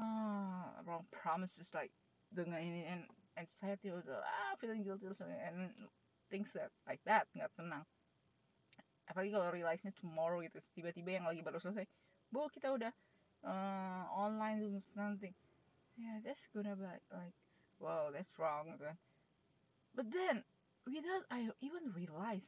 [0.00, 1.90] ah wrong promises like
[2.36, 3.02] dengan ini and
[3.40, 5.72] anxiety or ah feeling guilty something and
[6.28, 7.84] things that like that nggak tenang.
[9.08, 11.88] Apalagi kalau realize nya tomorrow gitu tiba-tiba yang lagi baru selesai
[12.28, 12.92] bu kita udah
[13.46, 15.32] uh, online zoom nanti.
[15.96, 17.36] Yeah that's gonna be like, like
[17.80, 19.00] wow that's wrong kan.
[19.96, 20.44] But then
[20.84, 22.44] without I even realize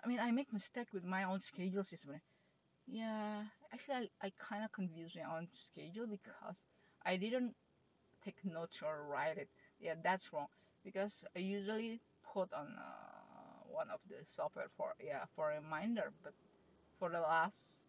[0.00, 1.84] I mean I make mistake with my own schedule
[2.90, 6.58] yeah actually I, I kind of confused my own schedule because
[7.06, 7.54] I didn't
[8.24, 9.48] take notes or write it.
[9.80, 10.48] Yeah that's wrong.
[10.84, 12.00] Because I usually
[12.32, 16.34] put on uh, one of the software for yeah for a reminder but
[16.98, 17.88] for the last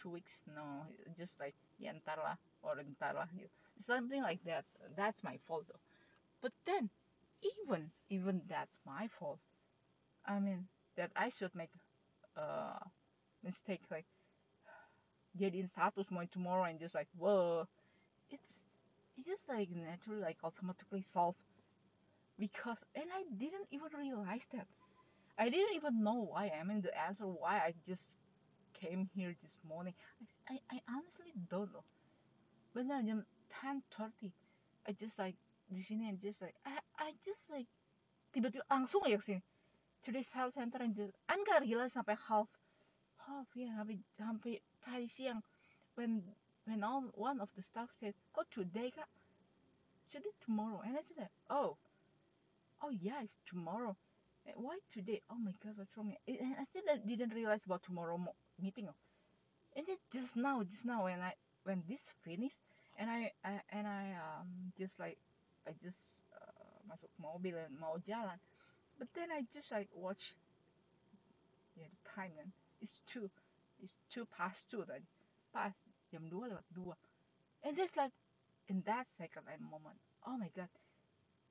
[0.00, 0.86] two weeks no
[1.18, 3.14] just like yeah ntar lah or ntar
[3.80, 4.64] something like that.
[4.96, 5.80] That's my fault though.
[6.42, 6.90] But then
[7.42, 9.40] even even that's my fault.
[10.26, 11.70] I mean that I should make
[12.36, 12.78] a
[13.42, 14.06] mistake like
[15.34, 17.66] jadiin satu semua tomorrow and just like whoa.
[18.30, 18.62] It's
[19.16, 21.38] it's just like naturally like automatically solved
[22.38, 24.66] because and I didn't even realize that.
[25.38, 28.02] I didn't even know why I mean the answer why I just
[28.74, 29.94] came here this morning.
[30.48, 31.84] I, I, I honestly don't know.
[32.74, 33.24] Benar jam
[33.62, 34.30] 10.30
[34.86, 35.36] I just like
[35.72, 37.66] sini and just like I, I just like
[38.34, 39.42] tiba-tiba langsung aja kesini
[40.04, 42.50] to this health center and just I nggak realize sampai half
[43.24, 44.52] half ya sampai sampai
[44.84, 45.40] tadi siang
[45.96, 46.20] when
[46.66, 49.08] when all one of the staff said "Go today kak
[50.10, 50.80] should it tomorrow.
[50.84, 51.76] And I said, oh
[52.82, 53.96] oh yeah it's tomorrow
[54.56, 55.22] why today?
[55.30, 56.14] Oh my god what's wrong?
[56.28, 58.88] And I still didn't realize about tomorrow mo- meeting.
[59.76, 62.60] And then just now just now when I when this finished
[62.98, 65.18] and I, I and I um just like
[65.66, 66.00] I just
[66.36, 68.38] uh, masuk mobil and mau jalan.
[68.98, 70.34] But then I just like watch
[71.76, 73.30] ya the time kan it's two
[73.82, 75.06] it's two past two tadi
[75.52, 75.74] pas
[76.14, 76.94] jam dua lewat dua.
[77.66, 78.14] And just like
[78.70, 80.70] in that second and moment oh my god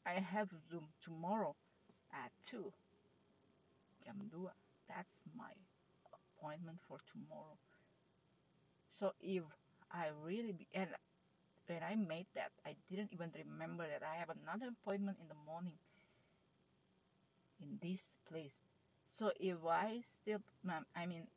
[0.06, 1.56] I have Zoom tomorrow
[2.12, 2.72] at two.
[4.04, 4.52] Jam dua.
[4.88, 5.52] That's my
[6.12, 7.58] appointment for tomorrow.
[8.88, 9.44] So if
[9.92, 10.90] I really be and
[11.68, 15.40] when I made that I didn't even remember that I have another appointment in the
[15.46, 15.76] morning
[17.60, 18.56] in this place.
[19.06, 20.40] So if I still
[20.96, 21.28] I mean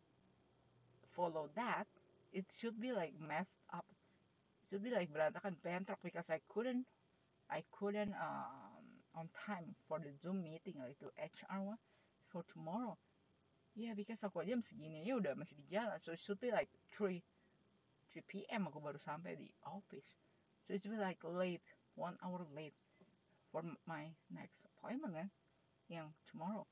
[1.14, 1.86] follow that
[2.37, 3.88] it should be like messed up.
[4.62, 5.57] It should be like berantakan.
[5.64, 6.85] Bentrok because I couldn't
[7.49, 8.85] I couldn't um
[9.16, 11.81] on time for the Zoom meeting like to HR one
[12.29, 13.01] for tomorrow.
[13.72, 15.96] Yeah because aku jam segini ya udah masih di jalan.
[16.05, 17.25] So it should be like 3
[18.12, 18.68] 3 p.m.
[18.68, 20.12] aku baru sampai di office.
[20.68, 21.64] So it's be like late
[21.96, 22.77] one hour late
[23.49, 25.29] for my next appointment kan
[25.88, 26.68] yang tomorrow.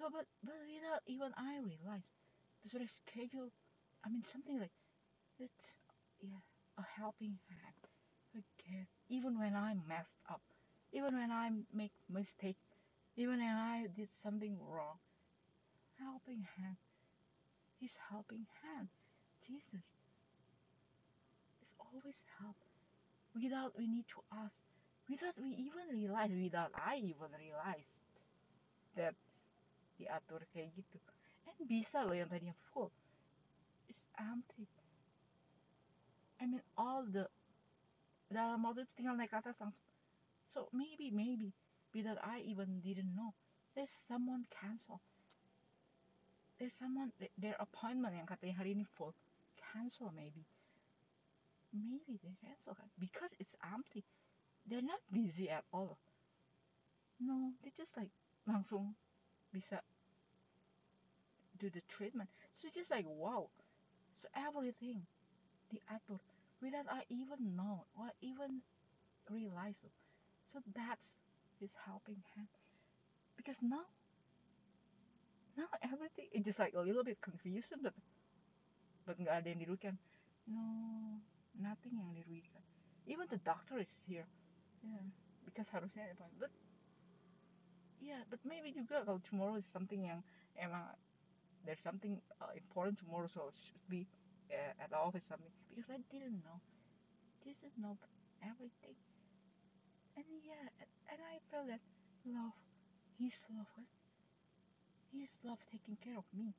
[0.00, 2.08] So but but without even I realize
[2.64, 3.52] of schedule
[4.00, 4.72] I mean something like
[5.42, 5.74] it's
[6.22, 6.42] yeah
[6.78, 7.80] a helping hand.
[8.32, 10.40] Again even when I messed up
[10.92, 12.56] even when I make mistake
[13.16, 14.96] even when I did something wrong
[15.98, 16.80] helping hand
[17.80, 18.88] his helping hand
[19.46, 19.84] Jesus
[21.62, 22.56] is always help.
[23.34, 24.56] Without we need to ask
[25.08, 28.00] without we even realize without I even realized
[28.96, 29.14] that
[29.98, 30.98] diatur kayak gitu
[31.48, 32.92] and bisa loh yang tadinya full.
[33.88, 34.64] It's empty
[36.42, 37.30] I mean all the
[38.26, 39.62] dalam waktu itu tinggal naik ke atas
[40.50, 41.54] so maybe maybe
[41.94, 43.30] without I even didn't know.
[43.78, 44.98] There's someone cancel.
[46.58, 49.14] There's someone their appointment yang katanya hari ini full
[49.54, 50.42] cancel maybe.
[51.70, 54.02] Maybe they cancel because it's empty.
[54.66, 55.96] They're not busy at all.
[57.22, 58.10] No they just like
[58.50, 58.98] langsung
[59.54, 59.78] bisa
[61.62, 62.28] do the treatment.
[62.58, 63.46] So just like wow.
[64.20, 65.06] So everything
[65.72, 66.20] the diatur
[66.62, 68.62] without I even know or even
[69.28, 69.82] realize.
[70.52, 71.18] So that's
[71.58, 72.48] his helping hand.
[73.36, 73.90] Because now
[75.58, 77.92] now everything is just like a little bit confusing but
[79.04, 79.96] but nggak ada yang dirugikan.
[80.46, 80.62] No
[81.58, 82.62] nothing yang dirugikan.
[83.10, 84.30] Even the doctor is here.
[84.86, 85.10] Yeah
[85.44, 86.34] because harusnya ada point.
[86.38, 86.52] but
[88.00, 90.22] yeah but maybe juga kalau tomorrow is something yang
[90.56, 90.86] emang
[91.66, 94.06] there's something uh, important tomorrow so it should be
[94.52, 96.60] at the office something because I didn't know.
[97.44, 97.98] Didn't know
[98.42, 98.96] everything.
[100.16, 100.68] And yeah
[101.10, 101.80] and I felt that
[102.24, 102.54] love
[103.18, 103.86] his love
[105.12, 106.54] his love taking care of me.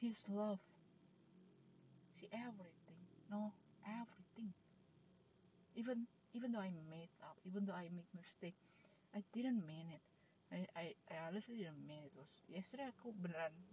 [0.00, 0.60] His love.
[2.18, 3.52] See everything no
[3.84, 4.54] everything.
[5.74, 8.54] Even even though I made up even though I make mistake
[9.14, 10.02] I didn't mean it.
[10.52, 12.12] I, I, I honestly didn't mean it.
[12.16, 13.12] Was yesterday aku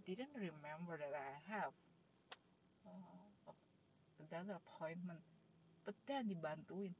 [0.06, 1.72] didn't remember that I have.
[2.86, 3.19] Uh,
[4.30, 5.20] another appointment.
[5.84, 6.94] But then dibantuin.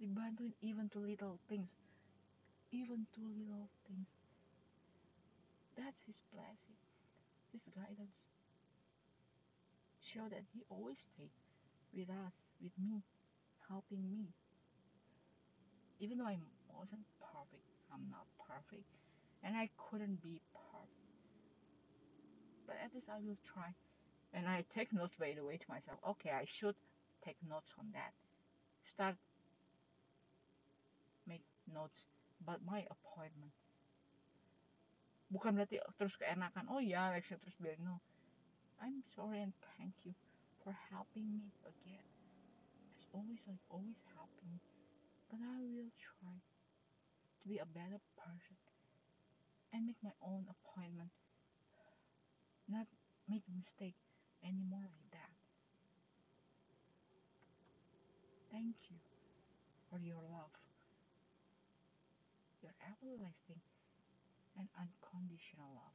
[0.00, 1.68] Dibantuin even to little things.
[2.72, 4.08] Even to little things.
[5.76, 6.78] That's his blessing.
[7.52, 8.18] His guidance.
[10.00, 11.30] Show that he always stay
[11.92, 13.02] with us with me
[13.68, 14.34] helping me.
[16.00, 18.90] Even though I wasn't perfect I'm not perfect.
[19.46, 20.98] And I couldn't be perfect.
[22.66, 23.70] But at least I will try
[24.34, 26.74] and I take notes by the way to myself okay I should
[27.24, 28.12] take notes on that.
[28.84, 29.16] Start
[31.26, 31.42] make
[31.72, 32.04] notes.
[32.44, 33.56] About my appointment.
[35.32, 38.04] Bukan berarti terus keenakan oh ya lecture terus biar no.
[38.84, 40.12] I'm sorry and thank you
[40.60, 42.04] for helping me again.
[43.00, 44.60] As always like always helping me.
[45.32, 48.60] But I will try to be a better person
[49.72, 51.16] and make my own appointment.
[52.68, 52.92] Not
[53.24, 53.96] make a mistake
[54.44, 55.32] anymore like that.
[58.52, 58.96] Thank you
[59.90, 60.50] for your love.
[62.62, 63.60] Your everlasting
[64.58, 65.92] and unconditional love.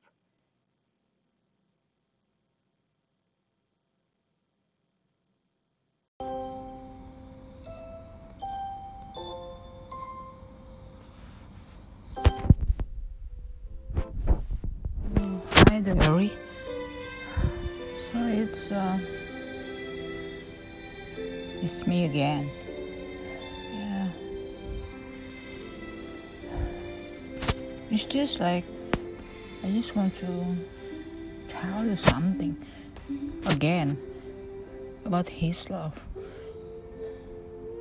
[15.70, 16.32] Hi Diary.
[18.12, 18.97] So it's uh,
[21.62, 22.49] it's me again.
[23.72, 24.07] Yeah.
[27.91, 28.66] It's just like
[29.64, 30.57] I just want to
[31.49, 32.57] tell you something
[33.45, 33.95] again
[35.05, 36.03] about his love.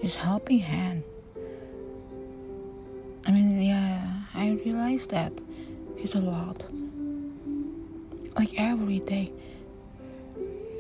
[0.02, 1.04] His helping hand.
[3.24, 5.32] I mean, yeah, I realize that
[5.96, 6.68] he's a lot
[8.36, 9.32] like every day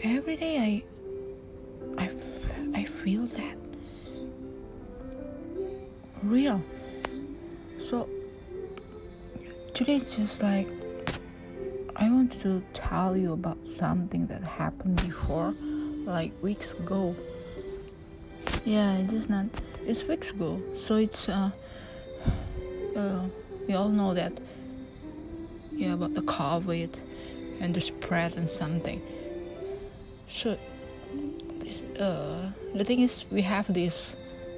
[0.04, 0.82] every day
[1.98, 2.10] i i,
[2.74, 3.56] I feel that.
[6.24, 6.62] Real.
[7.68, 8.08] So
[9.74, 10.68] today it's just like
[11.96, 15.54] i want to tell you about something that happened before
[16.04, 17.16] like weeks ago.
[18.64, 19.46] Yeah it is just not
[19.86, 20.62] it's weeks ago.
[20.76, 21.50] So it's uh,
[22.96, 23.24] uh
[23.66, 24.32] we all know that
[25.72, 26.90] yeah about the covid
[27.60, 29.02] and the spread and something
[30.38, 30.56] so
[31.58, 34.14] this uh the thing is we have this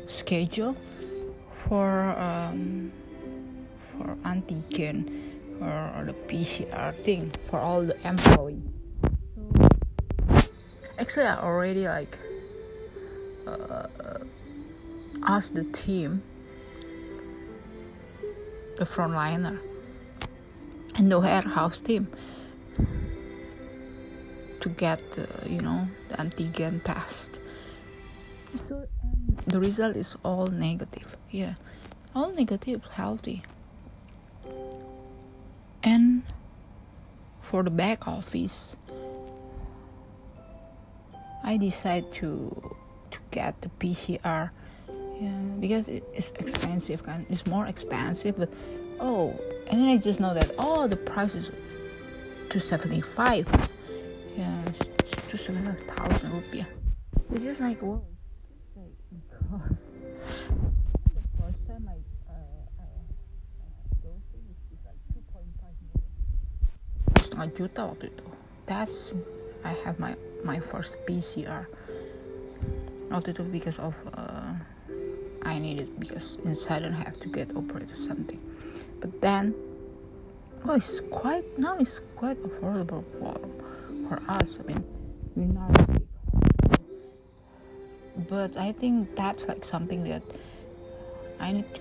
[0.06, 0.76] schedule
[1.64, 2.92] for um
[3.96, 5.08] for antigen
[5.60, 8.62] or the PCR thing for all the employees.
[10.28, 12.16] So actually, I already like
[13.46, 13.86] uh,
[15.26, 16.22] asked the team,
[18.78, 19.58] the frontliner,
[20.96, 22.06] and the warehouse team
[24.60, 27.40] to get uh, you know the antigen test.
[28.68, 28.86] So
[29.46, 31.16] the result is all negative.
[31.30, 31.54] Yeah,
[32.14, 33.42] all negative, healthy.
[35.82, 36.22] And
[37.42, 38.76] for the back office,
[41.42, 42.76] I decide to
[43.10, 44.50] to get the PCR.
[45.20, 48.36] Yeah, because it's expensive, and it's more expensive.
[48.36, 48.52] But
[49.00, 49.38] oh,
[49.68, 51.50] and then I just know that oh, the price is
[52.48, 53.46] two seventy five.
[54.36, 54.62] Yeah,
[55.30, 56.66] seventy five thousand rupiah.
[57.28, 59.78] Which is like like because
[61.14, 61.98] the first time I
[62.30, 62.86] uh, I,
[63.58, 66.12] I had dosing is like two point five million.
[67.18, 68.26] Setengah juta waktu itu.
[68.66, 69.14] That's
[69.66, 70.14] I have my
[70.46, 71.66] my first PCR.
[73.10, 74.54] Waktu itu because of uh,
[75.42, 78.38] I needed because inside I have to get operated something.
[79.02, 79.54] But then
[80.68, 83.34] oh it's quite now it's quite affordable for
[84.10, 84.58] for us.
[84.58, 84.84] I mean
[85.36, 85.70] we're not
[88.28, 90.22] but I think that's like something that
[91.38, 91.80] I need to,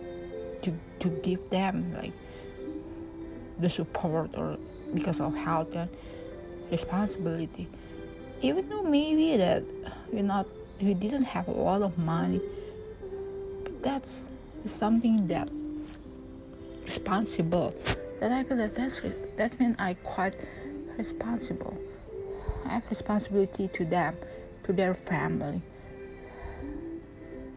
[0.62, 2.14] to, to give them like
[3.60, 4.58] the support or
[4.94, 5.90] because of health and
[6.72, 7.68] responsibility.
[8.42, 9.64] Even though maybe that
[10.14, 10.46] we're not
[10.82, 12.40] we didn't have a lot of money
[13.64, 14.26] but that's
[14.66, 15.50] something that
[16.86, 17.74] responsible.
[18.20, 20.36] That I feel that that's that means I quite
[20.98, 21.78] responsible
[22.70, 24.16] have responsibility to them
[24.64, 25.60] to their family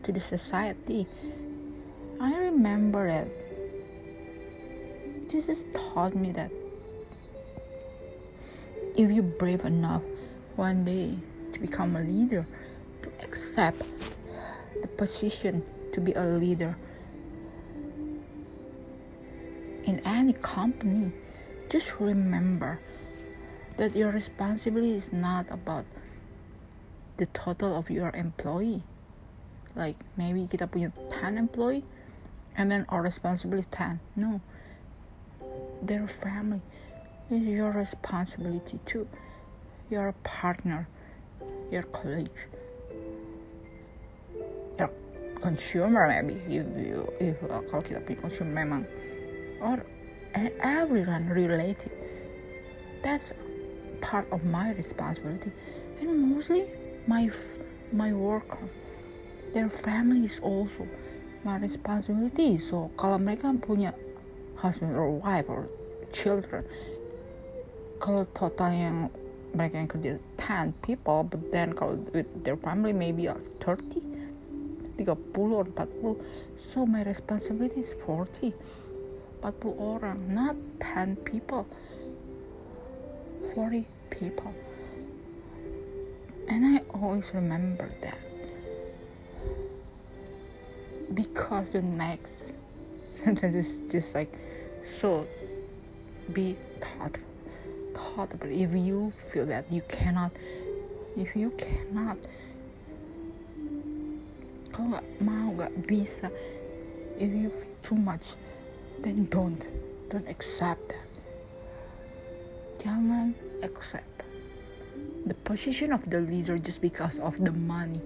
[0.02, 1.06] to the society.
[2.20, 3.28] I remember that
[5.30, 6.50] Jesus taught me that
[8.96, 10.02] if you're brave enough
[10.56, 11.16] one day
[11.52, 12.44] to become a leader,
[13.02, 13.82] to accept
[14.80, 16.76] the position to be a leader
[19.84, 21.12] in any company,
[21.70, 22.78] just remember
[23.76, 25.84] that your responsibility is not about
[27.16, 28.82] the total of your employee.
[29.74, 31.84] Like maybe kita punya 10 employee
[32.56, 34.40] and then our responsibility is 10 no.
[35.82, 36.62] Their family.
[37.30, 39.08] Is your responsibility too.
[39.88, 40.88] Your partner.
[41.72, 42.36] Your colleague.
[44.78, 44.90] Your
[45.40, 48.84] consumer maybe if you if uh, kalau kita punya consumer memang.
[49.64, 49.80] Or
[50.60, 51.92] everyone related.
[53.02, 53.32] That's
[54.03, 55.55] part of my responsibility.
[56.03, 56.66] And mostly
[57.07, 57.30] my
[57.94, 58.59] my worker
[59.55, 60.88] their family is also
[61.44, 62.59] my responsibility.
[62.59, 63.94] So kalau mereka punya
[64.59, 65.66] husband or wife or
[66.12, 66.62] children
[68.03, 68.96] kalau total yang
[69.55, 73.30] mereka yang kerja 10 people but then kalau with their family maybe
[73.62, 74.03] 30
[74.98, 75.07] 30
[75.55, 76.18] or 40
[76.59, 78.55] so my responsibility is 40
[79.42, 81.66] 40 orang not 10 people
[83.55, 84.55] 40 people.
[86.48, 88.18] And I always remember that.
[91.14, 92.55] Because the next
[93.16, 94.32] sentence is just like
[94.82, 95.26] so
[96.32, 97.22] be thoughtful
[97.94, 100.32] thoughtful if you feel that you cannot
[101.16, 102.16] if you cannot
[107.20, 108.22] if you feel too much
[109.00, 109.66] then don't
[110.09, 111.11] don't accept that
[112.83, 114.26] jangan accept
[115.26, 118.03] the position of the leader just because of the money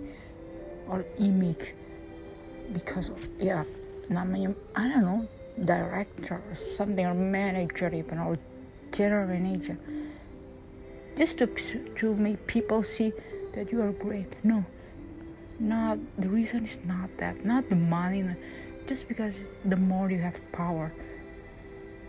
[0.88, 1.72] or image
[2.72, 3.64] because of yeah
[4.12, 5.22] namanya I don't know
[5.56, 8.36] director or something or manager even or
[8.92, 9.78] general manager.
[11.16, 11.48] Just to
[11.96, 13.16] to make people see
[13.56, 14.36] that you are great.
[14.44, 14.60] No
[15.60, 18.24] not the reason is not that not the money
[18.86, 19.32] just because
[19.64, 20.92] the more you have power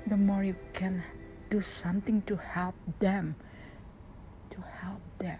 [0.07, 1.01] the more you can
[1.49, 3.35] do something to help them
[4.57, 5.39] to help them.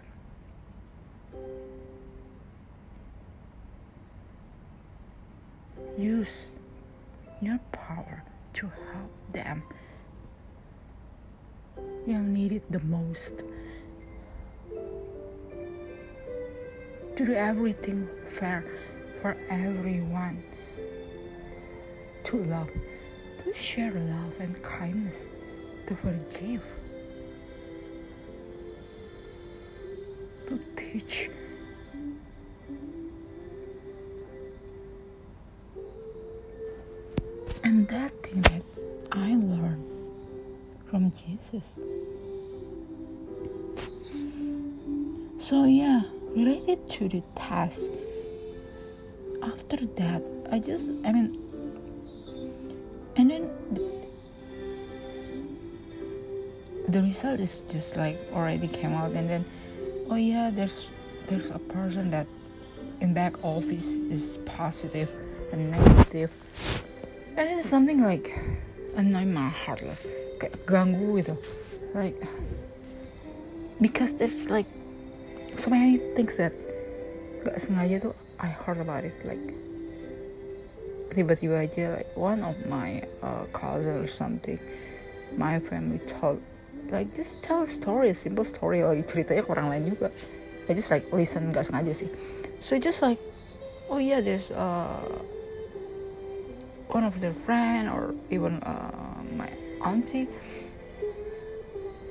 [5.96, 6.50] Use
[7.42, 8.22] your power
[8.54, 9.62] to help them.
[12.06, 13.42] Yang need it the most.
[17.16, 18.62] To do everything fair
[19.20, 20.42] for everyone.
[22.24, 22.70] To love
[23.44, 25.16] to share love and kindness
[25.88, 26.62] to forgive
[30.46, 31.30] to teach
[37.64, 38.62] and that thing that
[39.12, 40.14] I learned
[40.90, 41.64] from Jesus.
[45.38, 46.02] So, yeah,
[46.36, 47.80] related to the task,
[49.42, 50.22] after that,
[50.52, 51.47] I just, I mean,
[57.08, 59.42] result is just like already came out, and then,
[60.12, 60.92] oh yeah, there's
[61.26, 62.28] there's a person that
[63.00, 65.08] in back office is positive
[65.52, 66.28] and negative,
[67.40, 68.36] and it's something like
[68.96, 70.02] annoy my heart like
[70.66, 71.34] ganggu gitu
[71.94, 72.18] like
[73.78, 74.66] because there's like
[75.56, 76.50] so many things that
[77.46, 79.40] gak sengaja tuh I heard about it like
[81.14, 84.58] tiba-tiba aja like one of my uh, cousin or something
[85.38, 86.42] my family told
[86.90, 90.08] like just tell a story a simple story lagi ceritanya ke orang lain juga.
[90.68, 92.08] I just like listen gak sengaja sih.
[92.44, 93.20] So just like
[93.88, 95.00] oh yeah there's uh
[96.88, 99.48] one of their friend or even uh, my
[99.84, 100.28] auntie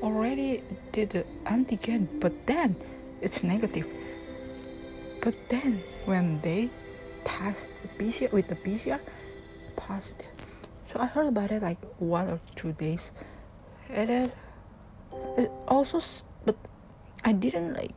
[0.01, 0.61] already
[0.93, 2.73] did the antigen but then
[3.21, 3.85] it's negative.
[5.21, 6.69] But then when they
[7.25, 9.01] test the PCR with the PCR
[9.75, 10.31] positive
[10.87, 13.11] so I heard about it like one or two days
[13.89, 14.31] and then
[15.37, 16.01] it also
[16.45, 16.55] but
[17.23, 17.93] I didn't like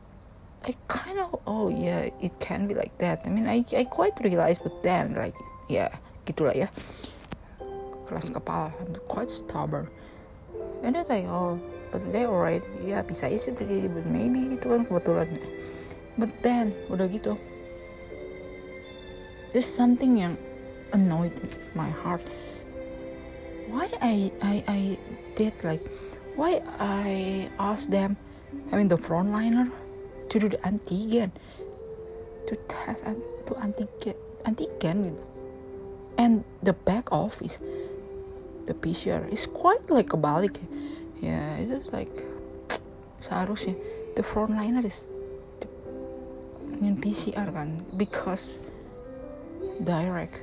[0.61, 3.25] I kind of oh yeah it can be like that.
[3.25, 5.33] I mean I, I quite realized but then like
[5.69, 5.89] yeah
[6.29, 6.69] gitulah ya.
[8.05, 9.89] Keras kepala I'm quite stubborn.
[10.85, 11.57] And then like oh
[11.89, 15.27] but they alright ya bisa sih terjadi but maybe itu kan kebetulan
[16.21, 17.33] but then udah gitu.
[19.51, 20.37] There's something yang
[20.93, 21.33] annoyed
[21.75, 22.23] my heart.
[23.67, 24.79] Why I I I
[25.35, 25.83] did like
[26.35, 28.17] why I asked them
[28.71, 29.71] I mean the frontliner
[30.29, 31.31] to do the antigen
[32.47, 34.15] to test and to antigen
[34.45, 35.15] antigen
[36.17, 37.59] and the back office
[38.65, 40.57] the PCR is quite like a kebalik
[41.21, 42.11] yeah it is just like
[43.21, 43.75] seharusnya
[44.15, 45.07] the frontliner is
[46.81, 48.57] in PCR kan because
[49.85, 50.39] direct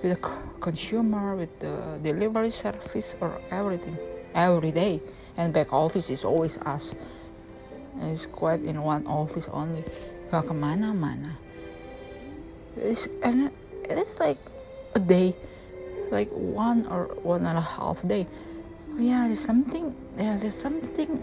[0.00, 0.20] with the
[0.60, 3.96] consumer with the delivery service or everything
[4.34, 5.00] every day
[5.38, 6.92] and back office is always us.
[8.00, 9.84] And it's quite in one office only.
[10.30, 11.42] Gak kemana-mana
[12.76, 13.50] it's, and
[13.88, 14.38] it is like
[14.94, 15.34] a day.
[16.10, 18.26] Like one or one and a half day.
[18.98, 21.22] Yeah there's something yeah there's something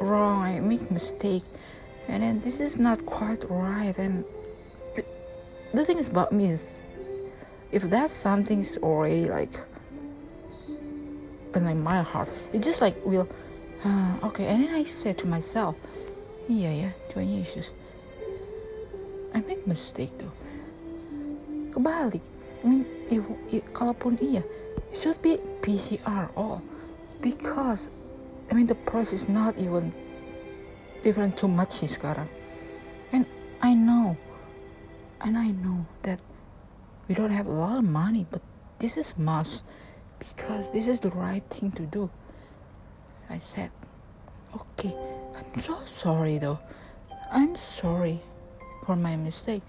[0.00, 0.42] wrong.
[0.42, 1.42] I make mistake.
[2.08, 3.96] And then this is not quite right.
[3.98, 4.24] And
[5.72, 6.78] the thing is about me is
[7.72, 9.58] if that something is already like
[11.56, 12.28] in like my heart.
[12.52, 13.26] It just like will
[13.84, 15.86] uh, okay and then i said to myself
[16.48, 17.70] yeah yeah 20 issues
[19.34, 20.32] i make mistake though.
[21.76, 22.24] Kebalik.
[22.64, 23.20] I mean, if,
[23.52, 26.64] if kalaupun iya, it should be PCR all.
[27.20, 28.16] Because
[28.48, 29.92] I mean the price is not even
[31.04, 32.26] different too much sih sekarang.
[33.12, 33.28] And
[33.60, 34.16] I know,
[35.20, 36.18] and I know that
[37.06, 38.40] we don't have a lot of money, but
[38.80, 39.62] this is must
[40.18, 42.10] because this is the right thing to do.
[43.28, 43.70] I said,
[44.54, 44.94] okay,
[45.36, 46.58] I'm so sorry though.
[47.30, 48.20] I'm sorry
[48.84, 49.62] for my mistake.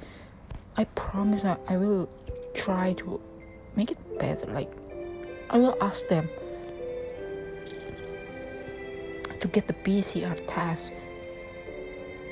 [0.75, 2.07] I promise I, I will
[2.53, 3.19] try to
[3.75, 4.45] make it better.
[4.47, 4.71] Like,
[5.49, 6.29] I will ask them
[9.39, 10.91] to get the PCR test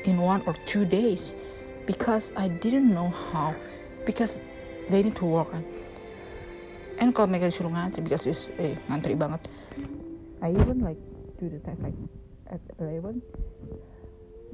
[0.05, 1.33] in one or two days
[1.85, 3.55] because I didn't know how
[4.05, 4.39] because
[4.89, 5.65] they need to work kan
[7.01, 9.43] and kalau mereka disuruh ngantri because it's eh, ngantri banget
[10.43, 10.99] I even like
[11.39, 11.97] do the test like
[12.51, 13.23] at 11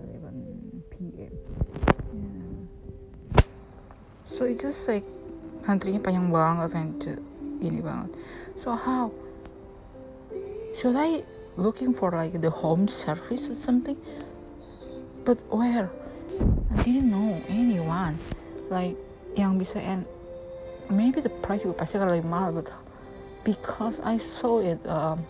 [0.02, 1.34] 11 p.m.
[2.16, 2.62] Yeah.
[4.24, 5.06] So it's just like
[5.68, 6.98] antrinya panjang banget and
[7.62, 8.16] ini banget.
[8.58, 9.14] So how?
[10.74, 11.28] Should I
[11.60, 14.00] looking for like the home service or something?
[15.28, 15.92] But where?
[16.72, 18.18] I didn't know anyone
[18.72, 18.96] like
[19.36, 20.08] yang bisa and
[20.92, 22.68] maybe the price lebih mahal but
[23.44, 25.26] because I saw it um,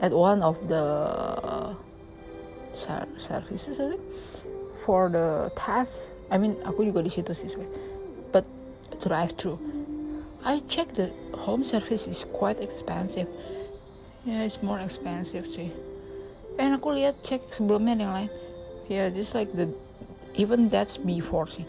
[0.00, 1.72] at one of the
[3.18, 4.04] services I think
[4.84, 5.96] for the task
[6.30, 7.52] I mean aku juga di situ sih
[8.32, 8.44] but
[9.00, 9.58] drive through.
[10.44, 13.28] I check the home service is quite expensive.
[14.28, 15.72] Yeah it's more expensive sih.
[16.60, 18.30] And aku lihat cek sebelumnya yang lain.
[18.86, 19.72] Yeah just like the
[20.36, 21.64] even that's before sih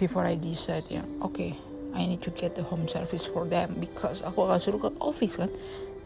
[0.00, 1.56] before I decide yeah, okay,
[1.94, 5.36] I need to get the home service for them because aku akan suruh ke office
[5.38, 5.50] kan?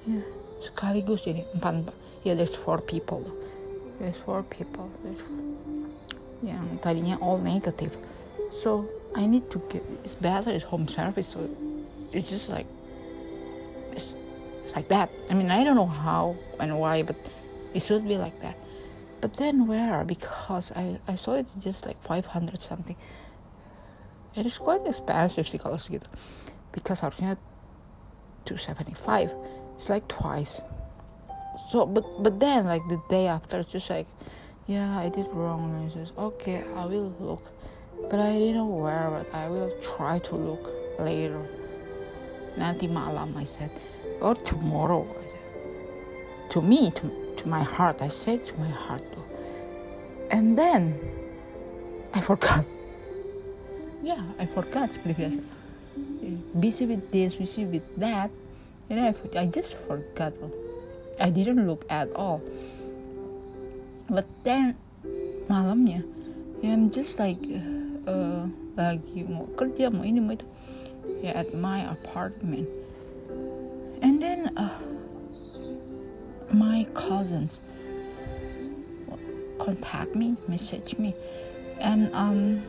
[0.08, 0.24] Yeah,
[0.64, 1.96] sekaligus jadi empat empat.
[2.24, 3.24] Yeah there's four people.
[4.00, 4.88] There's four people.
[5.04, 5.20] There's
[6.44, 7.92] yang tadinya all negative.
[8.52, 11.36] So I need to get it's better it's home service.
[11.36, 11.48] So
[12.12, 12.68] it's just like
[13.92, 14.16] it's,
[14.64, 15.12] it's like that.
[15.28, 17.16] I mean I don't know how and why but
[17.76, 18.56] it should be like that.
[19.20, 20.04] But then where?
[20.04, 22.96] Because I, I saw it just like 500 something
[24.36, 26.06] it is quite expensive sih kalau segitu
[26.74, 27.38] because harusnya
[28.44, 29.32] 275
[29.78, 30.60] it's like twice.
[31.70, 34.06] So but but then like the day after it's just like
[34.66, 35.72] yeah i did wrong.
[35.72, 37.42] And it's just okay i will look.
[38.10, 40.64] But i didn't wear it i will try to look
[40.98, 41.40] later.
[42.58, 43.70] Nanti malam i said.
[44.20, 46.52] Or tomorrow I said.
[46.54, 47.10] to me to,
[47.40, 47.98] to my heart.
[48.00, 49.02] I said to my heart
[50.34, 50.98] and then
[52.14, 52.64] i forgot
[54.04, 55.40] yeah i forgot seperti
[56.58, 58.30] busy with this busy with that.
[58.90, 60.32] And I, I just forgot.
[61.20, 62.42] I didn't look at all.
[64.10, 64.76] But then
[65.48, 66.04] malamnya
[66.62, 67.40] yeah, I'm just like
[68.08, 70.46] uh, lagi mau kerja mau ini mau itu.
[71.20, 72.68] Yeah, at my apartment.
[74.04, 74.76] And then uh,
[76.52, 77.72] my cousins
[79.56, 81.16] contact me message me.
[81.80, 82.60] And um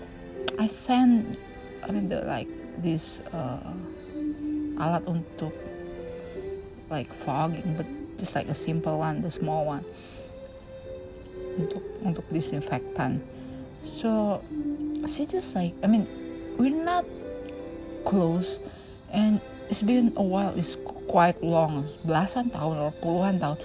[0.59, 1.37] I send
[1.87, 2.49] I mean the like
[2.81, 3.61] this uh,
[4.79, 5.53] alat untuk
[6.89, 7.85] like fogging but
[8.17, 9.85] just like a simple one the small one
[11.55, 13.21] untuk untuk disinfectant.
[13.71, 14.39] So
[15.05, 16.07] she just like I mean
[16.57, 17.05] we're not
[18.07, 18.57] close
[19.13, 19.39] and
[19.69, 23.57] it's been a while it's quite long belasan tahun or puluhan tahun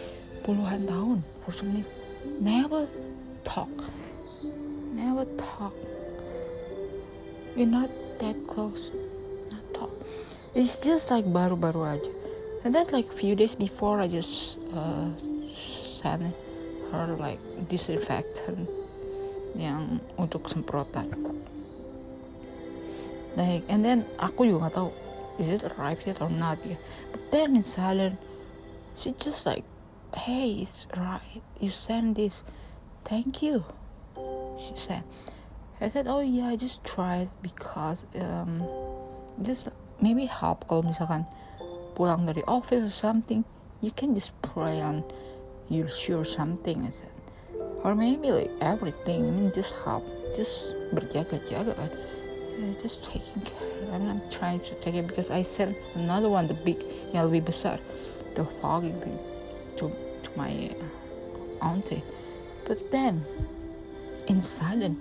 [0.44, 1.84] puluhan tahun for some
[2.40, 2.84] never
[3.44, 3.70] talk.
[4.90, 5.72] Never talk
[7.56, 7.90] we're not
[8.20, 9.06] that close.
[9.50, 9.92] Not talk
[10.54, 12.10] it's just like baru-baru aja.
[12.64, 15.08] And then like a few days before I just uh,
[16.02, 16.34] sent
[16.92, 17.38] her like
[17.70, 18.68] disinfectant
[19.54, 21.08] yang untuk semprotan.
[23.38, 24.90] Like and then aku juga nggak tahu
[25.38, 26.76] is it arrived yet or not ya
[27.14, 28.18] but then in silent
[28.98, 29.64] she just like
[30.12, 31.40] hey it's right.
[31.62, 32.42] You send this.
[33.06, 33.64] Thank you
[34.60, 35.06] she said
[35.80, 38.60] I said oh yeah I just tried because um
[39.40, 39.68] just
[40.00, 41.24] maybe help kalau misalkan
[41.96, 43.48] pulang dari office or something
[43.80, 45.00] you can just pray on
[45.72, 47.16] your shoe or something I said.
[47.80, 50.04] Or maybe like everything I mean just help
[50.36, 51.90] just berjaga-jaga kan
[52.60, 53.88] yeah, just taking care.
[53.92, 56.76] I'm not trying to take it because I sent another one the big
[57.16, 57.80] yang lebih besar
[58.36, 59.16] the fogging thing
[59.80, 59.88] to
[60.22, 60.76] to my
[61.64, 62.04] auntie.
[62.68, 63.24] But then
[64.28, 65.00] in sudden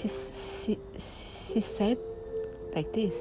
[0.00, 0.78] she, she,
[1.52, 1.98] she said
[2.74, 3.14] like this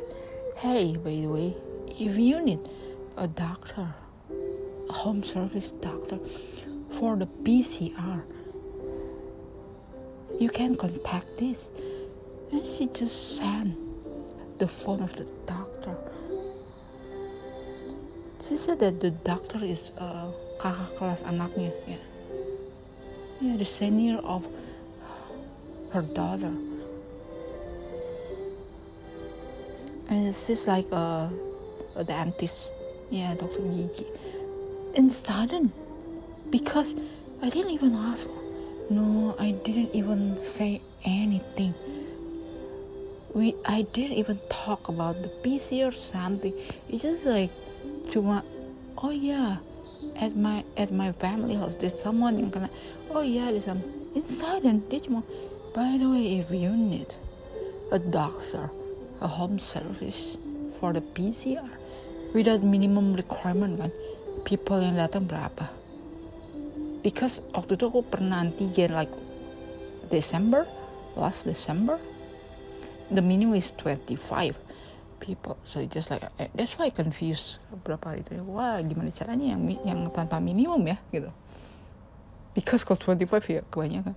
[0.56, 1.56] Hey, by the way,
[1.88, 2.68] if you need
[3.16, 3.88] a doctor,
[4.90, 6.20] a home service doctor
[7.00, 8.22] for the PCR,
[10.38, 11.70] you can contact this.
[12.52, 13.78] And she just sent
[14.60, 15.96] the phone of the doctor.
[18.42, 21.96] She said that the doctor is uh, kakak kelas anaknya, ya.
[23.40, 24.44] Yeah, the senior of
[25.92, 26.52] her daughter.
[30.10, 31.32] And she's like a,
[31.95, 32.70] a dentist
[33.10, 34.05] yeah dr gigi.
[34.95, 35.72] And sudden
[36.49, 36.95] because
[37.41, 38.28] i didn't even ask.
[38.89, 41.74] No i didn't even say anything.
[43.34, 46.53] We i didn't even talk about the pc or something.
[46.68, 47.51] It's just like
[48.12, 48.41] to my
[48.97, 49.57] oh yeah.
[50.16, 52.70] At my at my family house there's someone in gonna
[53.12, 53.84] oh yeah there's some
[54.16, 54.82] inside and
[55.74, 57.14] by the way if you need
[57.91, 58.70] a doctor
[59.22, 60.38] a home service
[60.80, 61.68] for the PCR
[62.32, 63.92] without minimum requirement kan?
[64.48, 65.68] People yang datang berapa?
[67.04, 69.12] Because waktu itu aku pernah antigen like
[70.12, 70.68] December
[71.16, 72.00] last December
[73.12, 74.56] the minimum is 25
[75.20, 75.56] people.
[75.64, 78.40] So just like eh, that's why I confused berapa itu.
[78.48, 81.32] Wah gimana caranya yang yang tanpa minimum ya gitu.
[82.56, 84.16] Because kalau 25 ya kebanyakan.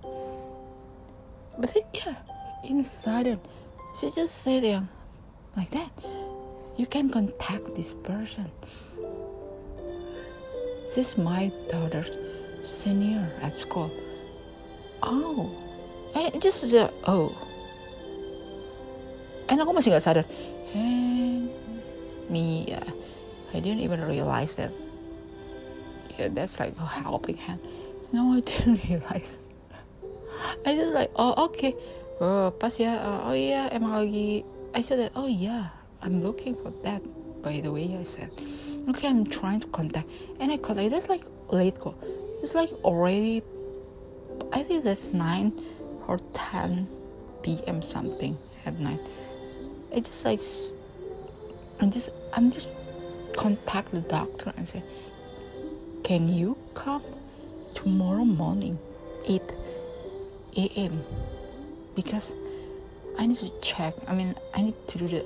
[1.53, 2.17] But then, yeah
[2.63, 3.39] in sudden
[3.99, 4.87] she just said yang
[5.57, 5.91] like that
[6.77, 8.49] you can contact this person
[10.93, 12.11] this is my daughter's
[12.69, 13.89] senior at school.
[15.01, 15.49] Oh,
[16.13, 17.33] and just uh, oh.
[19.49, 20.25] And aku masih nggak sadar.
[22.29, 22.89] Me, uh,
[23.53, 24.69] I didn't even realize that.
[26.21, 27.57] Yeah, that's like a helping hand.
[28.13, 29.49] No, I didn't realize.
[30.61, 31.73] I just like, oh okay.
[32.21, 34.45] Oh, pas ya, uh, oh iya, emang lagi.
[34.77, 35.73] I said that, oh yeah,
[36.05, 37.01] I'm looking for that.
[37.41, 38.31] By the way, I said,
[38.87, 40.07] okay, I'm trying to contact,
[40.39, 40.93] and I contact.
[40.93, 41.97] That's like late call.
[42.45, 43.41] It's like already.
[44.53, 45.51] I think that's nine
[46.07, 46.87] or ten
[47.41, 47.81] p.m.
[47.81, 49.01] something at night.
[49.91, 50.39] It just like,
[51.81, 52.69] I'm just, I'm just
[53.35, 54.81] contact the doctor and say,
[56.05, 57.03] can you come
[57.73, 58.77] tomorrow morning,
[59.25, 59.49] eight
[60.55, 61.03] a.m.
[61.95, 62.31] because
[63.17, 63.95] I need to check.
[64.07, 65.21] I mean, I need to do the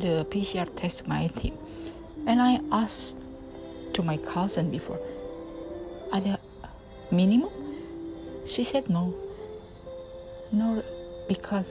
[0.00, 1.54] the PCR test to my team,
[2.26, 3.16] and I asked
[3.94, 4.98] to my cousin before.
[6.12, 6.38] Ada
[7.10, 7.50] minimum?
[8.46, 9.14] She said no.
[10.50, 10.82] No,
[11.28, 11.70] because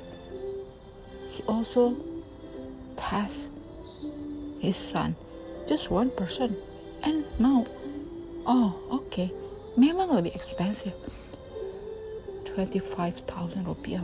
[1.29, 1.97] he also
[2.95, 3.49] test
[4.59, 5.15] his son,
[5.67, 6.55] just one person,
[7.03, 7.67] and now,
[8.47, 9.31] oh okay,
[9.75, 10.95] memang lebih expensive.
[12.67, 14.03] 25,000 rupiah.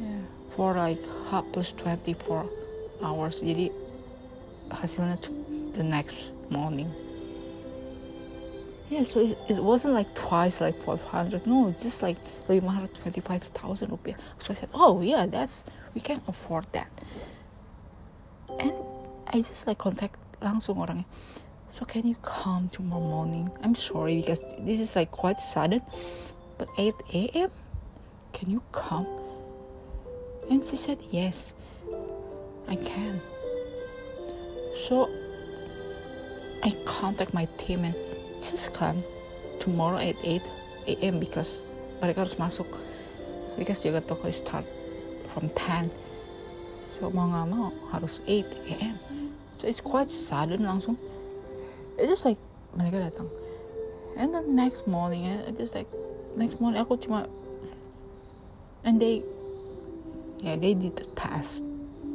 [0.00, 0.20] Yeah.
[0.54, 2.44] for like half plus 24
[3.00, 3.40] hours.
[3.40, 3.72] Jadi
[4.68, 5.16] hasilnya
[5.72, 6.92] the next morning.
[8.92, 14.20] Yeah so it, it wasn't like twice like 500 no just like 525,000 rupiah.
[14.44, 15.64] So I said oh yeah that's
[15.96, 16.92] we can afford that.
[18.60, 18.76] And
[19.32, 21.08] I just like contact langsung orangnya
[21.72, 23.48] so can you come tomorrow morning?
[23.64, 25.80] I'm sorry because this is like quite sudden
[26.62, 27.50] but 8 a.m.
[28.32, 29.06] Can you come?
[30.48, 31.54] And she said, Yes,
[32.68, 33.20] I can.
[34.86, 35.10] So
[36.62, 37.96] I contact my team and
[38.40, 39.02] just come
[39.58, 40.40] tomorrow at 8
[40.86, 41.18] a.m.
[41.18, 41.50] because
[41.98, 42.66] mereka harus masuk
[43.58, 44.66] because jaga toko start
[45.34, 45.90] from 10
[46.90, 48.98] so mau nggak mau harus 8 a.m.
[49.54, 50.98] so it's quite sudden langsung
[51.94, 52.38] it's just like
[52.74, 53.30] mereka datang
[54.18, 55.86] and the next morning eh, I just like
[56.36, 57.28] next morning aku cuma
[58.82, 59.22] and they
[60.40, 61.62] yeah they did the test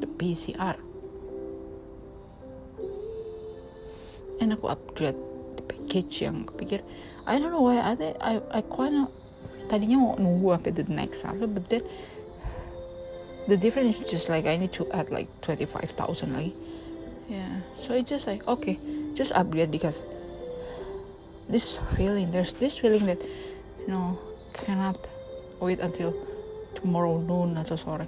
[0.01, 0.75] the PCR
[4.41, 5.17] and aku upgrade
[5.57, 6.81] the package yang aku pikir.
[7.25, 9.03] I don't know why I think I I kinda
[9.67, 11.83] tadinya mau nunggu sampai the next apa but then
[13.51, 16.53] the difference is just like I need to add like 25,000 lagi.
[17.27, 17.65] Yeah.
[17.81, 18.79] So it's just like okay
[19.17, 19.99] just upgrade because
[21.49, 23.19] this feeling there's this feeling that
[23.87, 24.19] no
[24.53, 24.99] cannot
[25.59, 26.13] wait until
[26.75, 28.05] tomorrow noon atau sore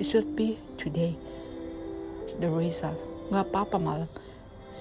[0.00, 1.16] it should be today.
[2.40, 2.96] The result.
[3.28, 4.08] Nggak apa-apa malam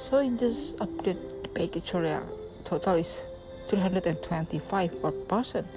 [0.09, 2.27] so it just update the package area ah,
[2.65, 3.19] total is
[3.67, 4.55] 325
[5.03, 5.67] per person.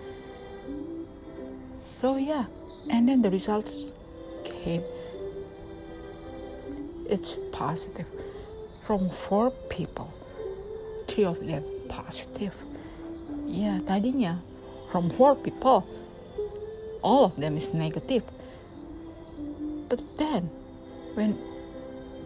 [1.82, 2.46] So yeah.
[2.88, 3.90] And then the results
[4.46, 4.82] came.
[7.10, 8.06] It's positive.
[8.82, 10.10] From four people
[11.06, 12.56] three of them positive
[13.52, 14.40] yeah tadinya
[14.88, 15.84] from four people
[17.02, 18.22] all of them is negative.
[19.88, 20.48] But then
[21.14, 21.36] when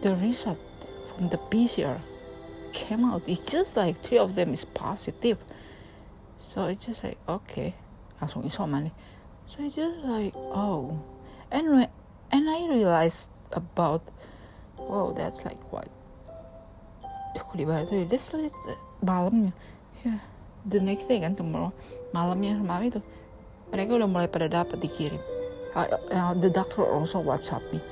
[0.01, 0.59] the result
[1.15, 1.99] from the PCR
[2.71, 5.37] came out it's just like three of them is positive.
[6.39, 7.75] So it's just like okay
[8.23, 8.95] langsung isoman nih
[9.51, 10.95] so it's just like oh.
[11.51, 11.89] And when,
[12.31, 14.03] and I realized about
[14.79, 15.91] wow that's like what?
[17.35, 18.53] Aku dibahas tuh that's like
[19.03, 19.51] malamnya.
[20.05, 21.69] Yeah the next day kan tomorrow
[22.15, 23.01] malamnya malam itu
[23.69, 25.19] mereka udah mulai pada dapat dikirim.
[25.75, 27.83] Uh, uh, the doctor also WhatsApp me.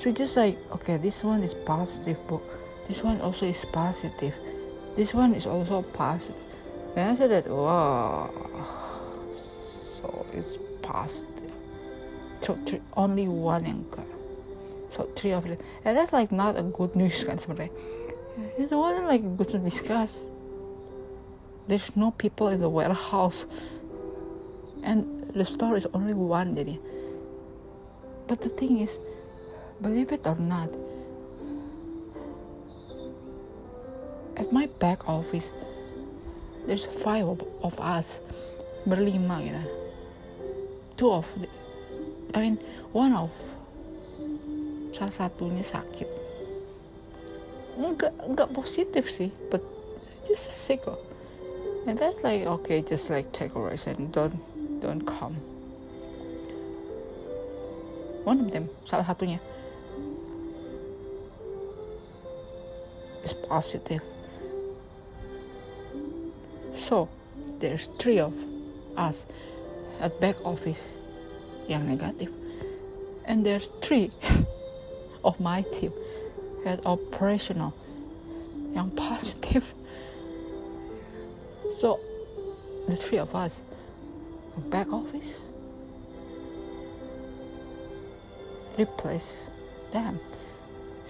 [0.00, 2.40] So just like okay this one is positive but
[2.88, 4.34] this one also is positive.
[4.96, 6.34] This one is also positive.
[6.96, 8.32] And I said that wow
[9.94, 11.52] so it's positive.
[12.40, 13.84] So three, only one yang
[14.88, 15.58] so three of them.
[15.84, 17.70] And that's like not a good news kan sebenarnya.
[18.56, 20.24] It wasn't like good to discuss
[21.68, 23.46] there's no people in the warehouse.
[24.82, 26.80] And the store is only one jadi.
[28.26, 28.98] But the thing is
[29.80, 30.68] believe it or not
[34.36, 35.46] at my back office
[36.66, 38.20] there's five of, of us
[38.84, 39.62] berlima gitu.
[40.98, 41.46] Two of the,
[42.34, 42.56] I mean
[42.90, 43.30] one of
[44.92, 46.08] salah satunya sakit.
[47.78, 49.62] Enggak enggak positif sih but
[50.26, 51.07] just sick kok
[51.88, 54.36] and that's like okay just like take a rest and don't
[54.84, 55.32] don't come
[58.28, 59.40] one of them salah satunya
[63.24, 64.04] is positive
[66.88, 67.06] So
[67.60, 68.32] there's three of
[68.96, 69.22] us
[70.00, 71.12] at back office
[71.68, 72.32] yang negatif.
[73.28, 74.08] And there's three
[75.24, 75.92] of my team
[76.64, 77.76] at operational
[78.72, 79.68] yang positive.
[81.78, 82.00] So
[82.88, 83.62] the three of us
[84.68, 85.54] back office
[88.76, 89.30] replace
[89.92, 90.18] them.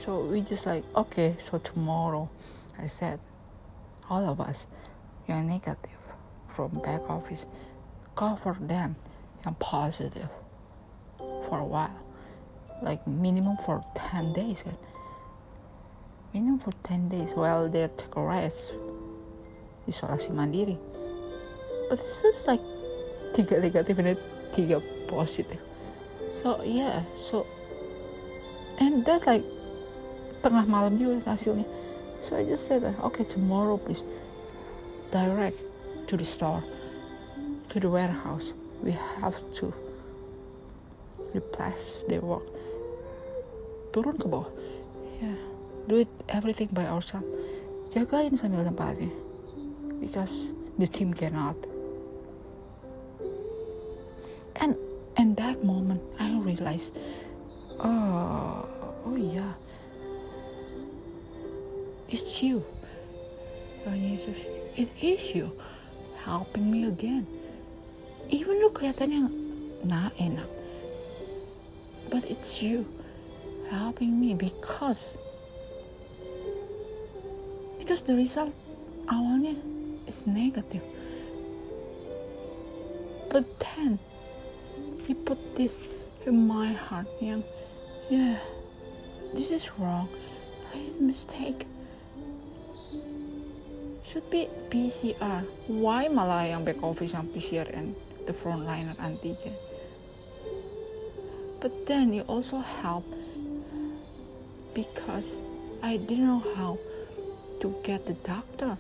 [0.04, 2.28] So we just like okay, so tomorrow
[2.78, 3.18] I said
[4.10, 4.66] all of us
[5.26, 6.04] yang negative
[6.54, 7.46] from back office.
[8.14, 8.96] Cover them
[9.46, 10.28] yang positive
[11.16, 11.98] for a while.
[12.82, 14.62] Like minimum for 10 days.
[16.34, 17.30] Minimum for 10 days.
[17.32, 18.70] While they take a rest
[19.88, 20.76] isolasi mandiri.
[21.88, 22.60] But it's just like
[23.32, 24.20] tiga negatif and
[24.52, 25.56] tiga positif.
[26.28, 27.48] So yeah so
[28.78, 29.42] and that's like
[30.44, 31.64] tengah malam juga hasilnya.
[32.28, 34.04] So I just said okay tomorrow please
[35.08, 35.56] direct
[36.12, 36.60] to the store
[37.72, 38.52] to the warehouse.
[38.84, 39.72] We have to
[41.34, 42.44] replace their work.
[43.96, 44.46] Turun ke bawah.
[45.18, 45.34] Yeah.
[45.88, 47.26] Do it everything by ourselves.
[47.96, 49.08] Jagain sambil tempatnya
[50.00, 51.56] because the team cannot.
[54.56, 54.76] And
[55.16, 56.92] and that moment I realized
[57.80, 58.66] oh
[59.04, 59.52] oh yeah.
[62.08, 62.64] It's you
[63.84, 64.40] Tuhan Yesus
[64.78, 65.46] it is you
[66.24, 67.26] helping me again.
[68.30, 69.28] Even lu kelihatannya
[69.86, 70.48] nah enak
[72.10, 72.84] but it's you
[73.70, 75.16] helping me because
[77.78, 78.56] because the result
[79.08, 79.56] awalnya
[80.06, 80.82] is negative.
[83.30, 83.98] But then
[85.06, 85.80] he put this
[86.26, 87.42] in my heart yang
[88.08, 88.38] yeah.
[89.34, 90.08] This is wrong.
[90.72, 91.66] I made a mistake.
[94.04, 95.44] Should be PCR
[95.84, 97.92] why malah yang back office yang PCR and
[98.24, 99.52] the frontliner antigen
[101.60, 103.04] but then you also help.
[104.74, 105.34] Because
[105.82, 106.78] I didn't know how
[107.60, 108.76] to get the doctor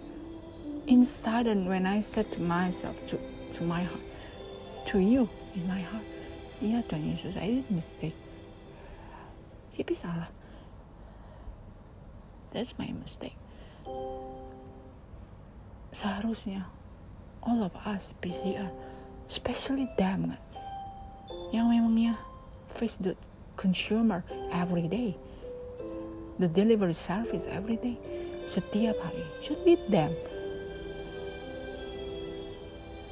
[0.88, 3.20] inside and when I said to myself to,
[3.54, 4.00] to my heart
[4.86, 6.04] to you in my heart
[6.64, 8.16] iya Tuhan Yesus I did mistake.
[9.76, 10.32] Siapa salah
[12.56, 13.36] that's my mistake.
[15.92, 16.64] Seharusnya
[17.44, 18.72] all of us PCR
[19.28, 20.42] especially them kan?
[21.52, 22.14] Yang memangnya
[22.72, 23.12] face the
[23.60, 24.24] consumer
[24.56, 25.12] every day.
[26.40, 28.00] The delivery service every day.
[28.48, 29.26] Setiap hari.
[29.44, 30.08] Should be them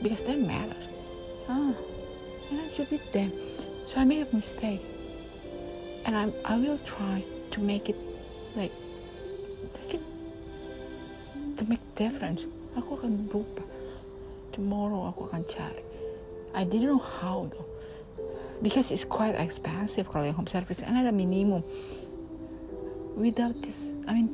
[0.02, 0.88] because that matters
[1.48, 1.72] ah.
[2.50, 3.32] And it should be them
[3.86, 4.82] so I made a mistake.
[6.04, 7.96] And I I will try to make it
[8.54, 8.72] like
[9.74, 10.02] make it
[11.56, 12.44] to make difference.
[12.76, 13.64] Aku akan berubah
[14.52, 15.80] tomorrow aku akan cari
[16.52, 17.64] I didn't know how though.
[18.60, 20.84] Because it's quite expensive kalau yang home service.
[20.84, 21.64] And ada minimum
[23.16, 24.28] without this I mean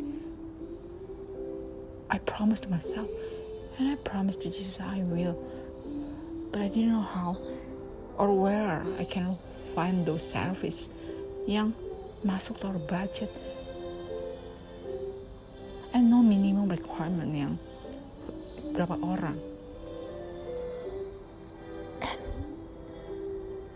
[2.11, 3.07] I promised myself.
[3.79, 5.39] And I promised to Jesus I will
[6.53, 7.37] but I didn't know how
[8.19, 9.27] or where I can
[9.75, 10.87] find those service
[11.49, 11.73] yang
[12.21, 13.33] masuk to our budget.
[15.97, 17.57] And no minimum requirement yang
[18.77, 19.41] berapa orang?
[22.05, 22.21] And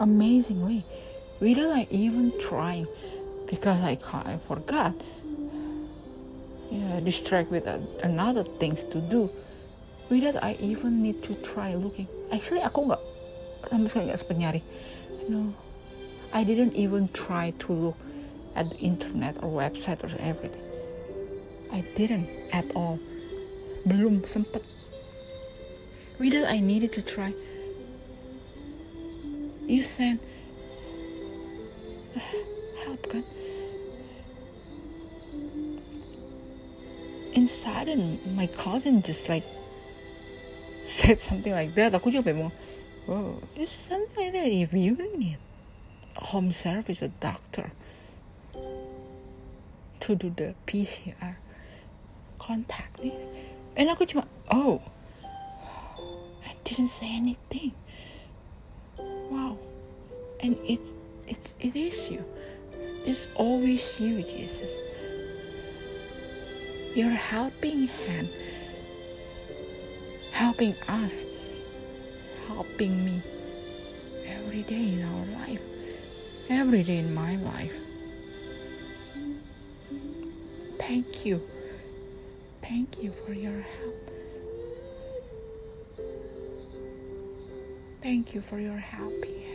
[0.00, 0.84] amazingly
[1.40, 2.86] without I even trying
[3.48, 4.92] because I, I forgot.
[6.68, 7.66] Yeah distract with
[8.02, 9.30] another things to do.
[10.10, 13.02] Without I even need to try looking actually aku nggak
[13.70, 14.60] sama sekali nggak sempat nyari.
[15.26, 15.46] No.
[16.34, 17.98] I didn't even try to look
[18.54, 20.62] at the internet or website or everything.
[21.72, 22.98] I didn't at all.
[23.86, 24.64] Belum sempat
[26.18, 27.34] without I needed to try.
[29.66, 30.22] You said
[32.86, 33.26] help kan
[37.34, 39.44] inside and my cousin just like
[40.96, 41.92] said something like that.
[41.92, 42.52] aku juga bingung
[43.04, 44.48] oh it's something like that.
[44.48, 45.36] If you need
[46.16, 47.68] home service a doctor
[50.00, 51.36] to do the PCR
[52.40, 53.12] contact me.
[53.76, 54.80] And aku cuma oh
[56.48, 57.76] I didn't say anything.
[59.28, 59.60] Wow.
[60.40, 60.80] And it
[61.28, 62.24] it's it is you.
[63.04, 64.72] It's always you Jesus.
[66.96, 68.32] Your helping hand
[70.36, 71.24] helping us
[72.46, 73.22] helping me
[74.28, 75.60] every day in our life
[76.48, 77.82] every day in my life.
[80.78, 81.42] Thank you.
[82.62, 84.10] Thank you for your help.
[88.02, 89.45] Thank you for your helping